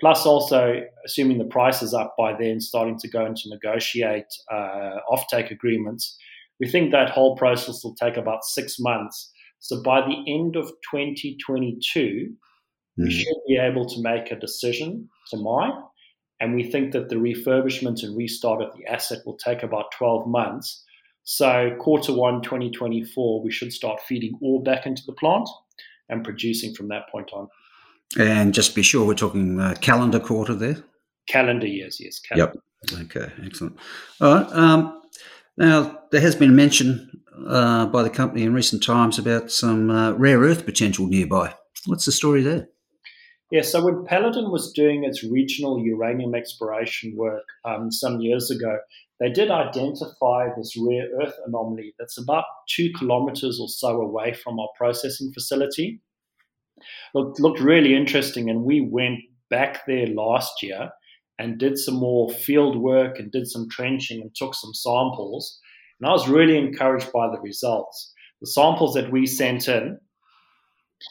Plus, 0.01 0.25
also, 0.25 0.81
assuming 1.05 1.37
the 1.37 1.45
price 1.45 1.81
is 1.81 1.93
up 1.93 2.15
by 2.17 2.33
then, 2.37 2.59
starting 2.59 2.97
to 2.99 3.07
go 3.07 3.25
into 3.25 3.43
negotiate 3.45 4.25
uh, 4.51 4.97
offtake 5.09 5.51
agreements. 5.51 6.17
We 6.59 6.67
think 6.67 6.91
that 6.91 7.11
whole 7.11 7.37
process 7.37 7.83
will 7.83 7.95
take 7.95 8.17
about 8.17 8.43
six 8.43 8.77
months. 8.79 9.31
So, 9.59 9.81
by 9.81 10.01
the 10.01 10.23
end 10.27 10.55
of 10.55 10.65
2022, 10.91 11.99
mm. 11.99 12.35
we 12.97 13.03
hmm. 13.03 13.09
should 13.09 13.37
be 13.47 13.57
able 13.57 13.85
to 13.85 14.01
make 14.01 14.31
a 14.31 14.39
decision 14.39 15.07
to 15.29 15.37
mine 15.37 15.73
and 16.41 16.55
we 16.55 16.63
think 16.63 16.91
that 16.93 17.09
the 17.09 17.17
refurbishment 17.17 18.01
and 18.01 18.17
restart 18.17 18.63
of 18.63 18.75
the 18.75 18.91
asset 18.91 19.19
will 19.27 19.37
take 19.37 19.61
about 19.61 19.91
12 19.95 20.27
months. 20.27 20.83
So, 21.23 21.75
quarter 21.79 22.13
one 22.13 22.41
2024, 22.41 23.43
we 23.43 23.51
should 23.51 23.71
start 23.71 24.01
feeding 24.01 24.37
ore 24.41 24.63
back 24.63 24.87
into 24.87 25.03
the 25.05 25.13
plant 25.13 25.47
and 26.09 26.23
producing 26.23 26.73
from 26.73 26.87
that 26.87 27.07
point 27.11 27.29
on. 27.31 27.47
And 28.17 28.53
just 28.53 28.75
be 28.75 28.83
sure 28.83 29.05
we're 29.05 29.13
talking 29.13 29.59
uh, 29.59 29.75
calendar 29.79 30.19
quarter 30.19 30.53
there? 30.53 30.77
Calendar 31.27 31.67
years, 31.67 31.99
yes. 31.99 32.19
Calendar. 32.19 32.59
Yep. 32.89 33.01
Okay, 33.05 33.31
excellent. 33.45 33.77
All 34.19 34.33
right. 34.33 34.51
Um, 34.51 35.01
now, 35.57 35.99
there 36.11 36.21
has 36.21 36.35
been 36.35 36.55
mention 36.55 37.23
uh, 37.47 37.85
by 37.85 38.03
the 38.03 38.09
company 38.09 38.43
in 38.43 38.53
recent 38.53 38.83
times 38.83 39.19
about 39.19 39.51
some 39.51 39.89
uh, 39.89 40.11
rare 40.13 40.39
earth 40.39 40.65
potential 40.65 41.07
nearby. 41.07 41.53
What's 41.85 42.05
the 42.05 42.11
story 42.11 42.41
there? 42.41 42.67
Yeah, 43.51 43.63
so 43.63 43.83
when 43.83 44.05
Paladin 44.05 44.49
was 44.49 44.71
doing 44.71 45.03
its 45.03 45.23
regional 45.23 45.77
uranium 45.77 46.33
exploration 46.35 47.13
work 47.17 47.43
um, 47.65 47.91
some 47.91 48.21
years 48.21 48.49
ago, 48.49 48.77
they 49.19 49.29
did 49.29 49.51
identify 49.51 50.47
this 50.57 50.75
rare 50.77 51.07
earth 51.21 51.35
anomaly 51.45 51.93
that's 51.99 52.17
about 52.17 52.45
two 52.69 52.91
kilometers 52.97 53.59
or 53.59 53.67
so 53.67 54.01
away 54.01 54.33
from 54.33 54.57
our 54.59 54.69
processing 54.77 55.31
facility. 55.33 55.99
Looked, 57.13 57.39
looked 57.39 57.59
really 57.59 57.95
interesting, 57.95 58.49
and 58.49 58.63
we 58.63 58.81
went 58.81 59.19
back 59.49 59.85
there 59.85 60.07
last 60.07 60.63
year 60.63 60.91
and 61.37 61.57
did 61.57 61.77
some 61.77 61.95
more 61.95 62.29
field 62.29 62.77
work 62.77 63.17
and 63.19 63.31
did 63.31 63.47
some 63.47 63.67
trenching 63.69 64.21
and 64.21 64.33
took 64.35 64.53
some 64.53 64.73
samples. 64.73 65.59
And 65.99 66.07
I 66.09 66.13
was 66.13 66.29
really 66.29 66.57
encouraged 66.57 67.11
by 67.11 67.27
the 67.27 67.39
results. 67.41 68.13
The 68.41 68.47
samples 68.47 68.93
that 68.95 69.11
we 69.11 69.25
sent 69.25 69.67
in 69.67 69.99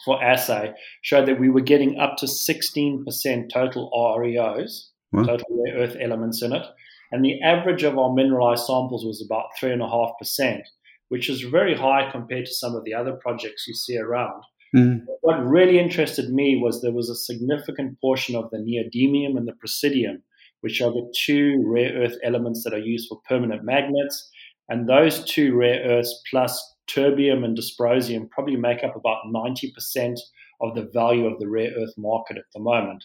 for 0.05 0.23
assay 0.23 0.73
showed 1.01 1.27
that 1.27 1.39
we 1.39 1.49
were 1.49 1.61
getting 1.61 1.99
up 1.99 2.17
to 2.17 2.25
16% 2.25 3.49
total 3.53 3.91
REOs, 3.93 4.89
total 5.13 5.47
rare 5.49 5.83
earth 5.83 5.97
elements 5.99 6.41
in 6.41 6.53
it. 6.53 6.65
And 7.11 7.25
the 7.25 7.41
average 7.41 7.83
of 7.83 7.97
our 7.97 8.13
mineralized 8.13 8.65
samples 8.65 9.05
was 9.05 9.21
about 9.25 9.47
3.5%, 9.61 10.61
which 11.09 11.29
is 11.29 11.41
very 11.41 11.75
high 11.75 12.09
compared 12.09 12.45
to 12.45 12.53
some 12.53 12.73
of 12.73 12.85
the 12.85 12.93
other 12.93 13.13
projects 13.13 13.65
you 13.67 13.73
see 13.73 13.97
around. 13.97 14.43
Mm. 14.75 15.05
What 15.21 15.45
really 15.45 15.79
interested 15.79 16.29
me 16.29 16.59
was 16.61 16.81
there 16.81 16.93
was 16.93 17.09
a 17.09 17.15
significant 17.15 17.99
portion 17.99 18.35
of 18.35 18.49
the 18.51 18.57
neodymium 18.57 19.37
and 19.37 19.47
the 19.47 19.53
praseodymium, 19.53 20.21
which 20.61 20.81
are 20.81 20.91
the 20.91 21.11
two 21.15 21.61
rare 21.65 21.93
earth 21.93 22.17
elements 22.23 22.63
that 22.63 22.73
are 22.73 22.79
used 22.79 23.09
for 23.09 23.21
permanent 23.27 23.63
magnets. 23.63 24.29
And 24.69 24.87
those 24.87 25.23
two 25.25 25.55
rare 25.55 25.81
earths 25.83 26.21
plus 26.29 26.75
terbium 26.89 27.43
and 27.43 27.57
dysprosium 27.57 28.29
probably 28.29 28.55
make 28.55 28.83
up 28.83 28.95
about 28.95 29.25
90% 29.33 30.17
of 30.61 30.75
the 30.75 30.89
value 30.93 31.25
of 31.25 31.39
the 31.39 31.49
rare 31.49 31.71
earth 31.77 31.93
market 31.97 32.37
at 32.37 32.45
the 32.53 32.59
moment. 32.59 33.03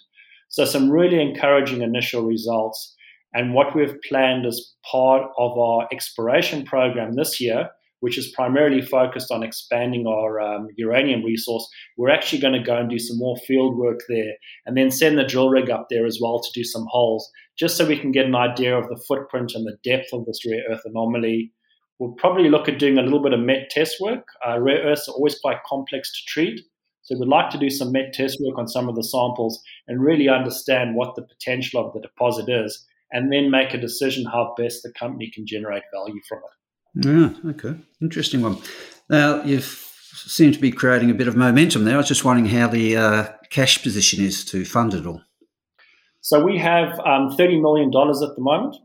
So, 0.48 0.64
some 0.64 0.90
really 0.90 1.20
encouraging 1.20 1.82
initial 1.82 2.22
results. 2.22 2.94
And 3.34 3.52
what 3.52 3.74
we've 3.74 3.96
planned 4.08 4.46
as 4.46 4.72
part 4.90 5.30
of 5.36 5.58
our 5.58 5.88
exploration 5.92 6.64
program 6.64 7.14
this 7.14 7.40
year, 7.40 7.68
which 8.06 8.16
is 8.16 8.28
primarily 8.28 8.80
focused 8.80 9.32
on 9.32 9.42
expanding 9.42 10.06
our 10.06 10.40
um, 10.40 10.68
uranium 10.76 11.24
resource, 11.24 11.68
we're 11.96 12.08
actually 12.08 12.38
going 12.38 12.52
to 12.52 12.62
go 12.62 12.76
and 12.76 12.88
do 12.88 13.00
some 13.00 13.18
more 13.18 13.36
field 13.38 13.76
work 13.76 13.98
there 14.08 14.32
and 14.64 14.76
then 14.76 14.92
send 14.92 15.18
the 15.18 15.24
drill 15.24 15.50
rig 15.50 15.70
up 15.70 15.88
there 15.90 16.06
as 16.06 16.20
well 16.22 16.40
to 16.40 16.48
do 16.54 16.62
some 16.62 16.86
holes, 16.88 17.28
just 17.58 17.76
so 17.76 17.84
we 17.84 17.98
can 17.98 18.12
get 18.12 18.24
an 18.24 18.36
idea 18.36 18.78
of 18.78 18.88
the 18.88 19.02
footprint 19.08 19.54
and 19.56 19.66
the 19.66 19.76
depth 19.82 20.12
of 20.12 20.24
this 20.24 20.46
rare 20.46 20.62
earth 20.70 20.82
anomaly. 20.84 21.50
We'll 21.98 22.12
probably 22.12 22.48
look 22.48 22.68
at 22.68 22.78
doing 22.78 22.96
a 22.96 23.02
little 23.02 23.20
bit 23.20 23.32
of 23.32 23.40
met 23.40 23.70
test 23.70 23.96
work. 24.00 24.28
Uh, 24.46 24.60
rare 24.60 24.84
earths 24.84 25.08
are 25.08 25.16
always 25.16 25.40
quite 25.40 25.64
complex 25.66 26.12
to 26.12 26.30
treat. 26.32 26.60
So 27.02 27.18
we'd 27.18 27.26
like 27.26 27.50
to 27.50 27.58
do 27.58 27.70
some 27.70 27.90
met 27.90 28.12
test 28.12 28.38
work 28.40 28.56
on 28.56 28.68
some 28.68 28.88
of 28.88 28.94
the 28.94 29.02
samples 29.02 29.60
and 29.88 30.00
really 30.00 30.28
understand 30.28 30.94
what 30.94 31.16
the 31.16 31.22
potential 31.22 31.84
of 31.84 31.92
the 31.92 32.00
deposit 32.02 32.48
is, 32.48 32.86
and 33.10 33.32
then 33.32 33.50
make 33.50 33.74
a 33.74 33.80
decision 33.80 34.26
how 34.26 34.54
best 34.56 34.84
the 34.84 34.92
company 34.92 35.28
can 35.34 35.44
generate 35.44 35.82
value 35.92 36.20
from 36.28 36.38
it. 36.38 36.65
Yeah, 36.96 37.30
okay. 37.50 37.74
Interesting 38.00 38.42
one. 38.42 38.58
Now, 39.08 39.42
you've 39.42 39.86
seem 40.16 40.50
to 40.52 40.58
be 40.58 40.72
creating 40.72 41.10
a 41.10 41.14
bit 41.14 41.28
of 41.28 41.36
momentum 41.36 41.84
there. 41.84 41.94
I 41.94 41.98
was 41.98 42.08
just 42.08 42.24
wondering 42.24 42.46
how 42.46 42.68
the 42.68 42.96
uh, 42.96 43.28
cash 43.50 43.82
position 43.82 44.24
is 44.24 44.44
to 44.46 44.64
fund 44.64 44.94
it 44.94 45.06
all. 45.06 45.20
So 46.20 46.42
we 46.42 46.58
have 46.58 46.98
um, 47.00 47.36
$30 47.36 47.60
million 47.60 47.88
at 47.88 48.34
the 48.34 48.42
moment, 48.42 48.76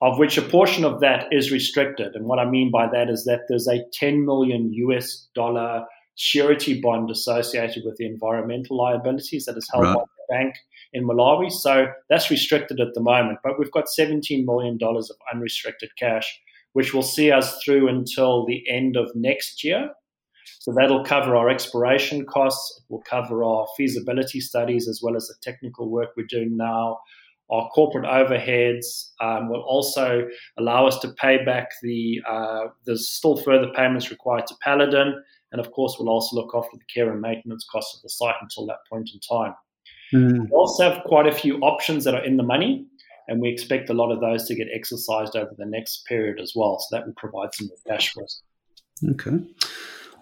of 0.00 0.18
which 0.18 0.38
a 0.38 0.42
portion 0.42 0.84
of 0.84 1.00
that 1.00 1.28
is 1.30 1.52
restricted. 1.52 2.16
And 2.16 2.24
what 2.24 2.38
I 2.38 2.46
mean 2.46 2.70
by 2.70 2.88
that 2.88 3.08
is 3.08 3.24
that 3.24 3.42
there's 3.48 3.68
a 3.68 3.84
10 3.92 4.24
million 4.24 4.72
US 4.72 5.28
dollar 5.34 5.84
surety 6.16 6.80
bond 6.80 7.10
associated 7.10 7.84
with 7.84 7.96
the 7.96 8.06
environmental 8.06 8.76
liabilities 8.76 9.44
that 9.44 9.56
is 9.56 9.68
held 9.72 9.84
right. 9.84 9.94
by 9.94 10.00
the 10.00 10.34
bank 10.34 10.54
in 10.92 11.06
Malawi. 11.06 11.52
So 11.52 11.86
that's 12.08 12.30
restricted 12.30 12.80
at 12.80 12.94
the 12.94 13.00
moment. 13.00 13.38
But 13.44 13.58
we've 13.58 13.70
got 13.70 13.84
$17 13.86 14.44
million 14.44 14.78
of 14.82 15.06
unrestricted 15.32 15.90
cash, 15.96 16.40
which 16.72 16.94
will 16.94 17.02
see 17.02 17.30
us 17.30 17.62
through 17.62 17.88
until 17.88 18.46
the 18.46 18.62
end 18.68 18.96
of 18.96 19.10
next 19.14 19.64
year. 19.64 19.90
So 20.60 20.72
that'll 20.76 21.04
cover 21.04 21.36
our 21.36 21.48
exploration 21.48 22.26
costs, 22.26 22.80
it 22.80 22.92
will 22.92 23.02
cover 23.08 23.42
our 23.44 23.66
feasibility 23.76 24.40
studies 24.40 24.88
as 24.88 25.00
well 25.02 25.16
as 25.16 25.26
the 25.26 25.34
technical 25.42 25.90
work 25.90 26.10
we're 26.16 26.26
doing 26.26 26.56
now. 26.56 26.98
Our 27.50 27.68
corporate 27.70 28.04
overheads 28.04 29.10
um, 29.20 29.48
will 29.48 29.62
also 29.62 30.28
allow 30.56 30.86
us 30.86 30.98
to 31.00 31.08
pay 31.20 31.44
back 31.44 31.70
the. 31.82 32.20
Uh, 32.28 32.66
there's 32.86 33.10
still 33.10 33.36
further 33.38 33.72
payments 33.74 34.10
required 34.10 34.46
to 34.46 34.54
Paladin, 34.62 35.20
and 35.50 35.60
of 35.60 35.72
course, 35.72 35.96
we'll 35.98 36.10
also 36.10 36.36
look 36.36 36.52
after 36.54 36.76
the 36.76 36.84
care 36.92 37.10
and 37.10 37.20
maintenance 37.20 37.66
costs 37.70 37.96
of 37.96 38.02
the 38.02 38.08
site 38.08 38.36
until 38.40 38.66
that 38.66 38.78
point 38.88 39.10
in 39.12 39.20
time. 39.20 39.54
Mm. 40.14 40.44
We 40.44 40.50
also 40.52 40.90
have 40.90 41.02
quite 41.04 41.26
a 41.26 41.32
few 41.32 41.58
options 41.58 42.04
that 42.04 42.14
are 42.14 42.24
in 42.24 42.36
the 42.36 42.44
money, 42.44 42.86
and 43.30 43.40
we 43.40 43.48
expect 43.48 43.88
a 43.88 43.94
lot 43.94 44.10
of 44.10 44.20
those 44.20 44.46
to 44.48 44.54
get 44.56 44.66
exercised 44.74 45.36
over 45.36 45.52
the 45.56 45.64
next 45.64 46.04
period 46.06 46.40
as 46.40 46.52
well. 46.54 46.78
So 46.80 46.96
that 46.96 47.06
will 47.06 47.14
provide 47.16 47.54
some 47.54 47.70
cash 47.86 48.12
for 48.12 48.24
us. 48.24 48.42
Okay. 49.08 49.38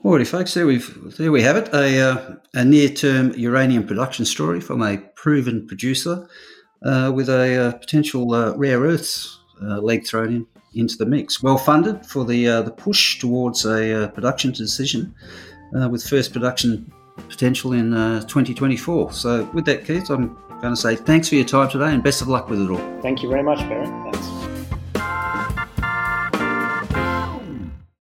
Alrighty, 0.05 0.27
folks. 0.27 0.55
There 0.55 0.67
we've 0.67 1.17
there 1.17 1.33
we 1.33 1.43
have 1.43 1.57
it. 1.57 1.75
A, 1.75 2.01
uh, 2.01 2.37
a 2.55 2.65
near-term 2.65 3.33
uranium 3.33 3.85
production 3.85 4.25
story 4.25 4.61
from 4.61 4.83
a 4.83 4.99
proven 5.17 5.67
producer 5.67 6.29
uh, 6.85 7.11
with 7.13 7.29
a 7.29 7.57
uh, 7.57 7.73
potential 7.73 8.33
uh, 8.33 8.55
rare 8.57 8.79
earths 8.81 9.41
uh, 9.63 9.79
leg 9.79 10.07
thrown 10.07 10.33
in 10.33 10.47
into 10.75 10.97
the 10.97 11.07
mix. 11.07 11.43
Well 11.43 11.59
funded 11.59 12.07
for 12.07 12.25
the 12.25 12.47
uh, 12.47 12.63
the 12.63 12.71
push 12.71 13.19
towards 13.19 13.65
a 13.65 14.13
production 14.15 14.53
decision, 14.53 15.15
with 15.91 16.05
first 16.05 16.33
production 16.33 16.93
potential 17.29 17.73
in 17.73 17.95
uh, 17.95 18.21
2024. 18.21 19.13
So, 19.13 19.45
with 19.55 19.65
that, 19.65 19.85
Keith, 19.85 20.11
I'm 20.11 20.37
going 20.61 20.75
to 20.75 20.81
say 20.81 20.97
thanks 20.97 21.29
for 21.29 21.37
your 21.37 21.45
time 21.45 21.69
today 21.71 21.93
and 21.93 22.03
best 22.03 22.21
of 22.21 22.29
luck 22.29 22.49
with 22.49 22.61
it 22.61 22.71
all. 22.71 23.01
Thank 23.01 23.23
you 23.23 23.29
very 23.29 23.43
much, 23.43 23.59
Barry. 23.69 23.87
Thanks. 23.87 24.38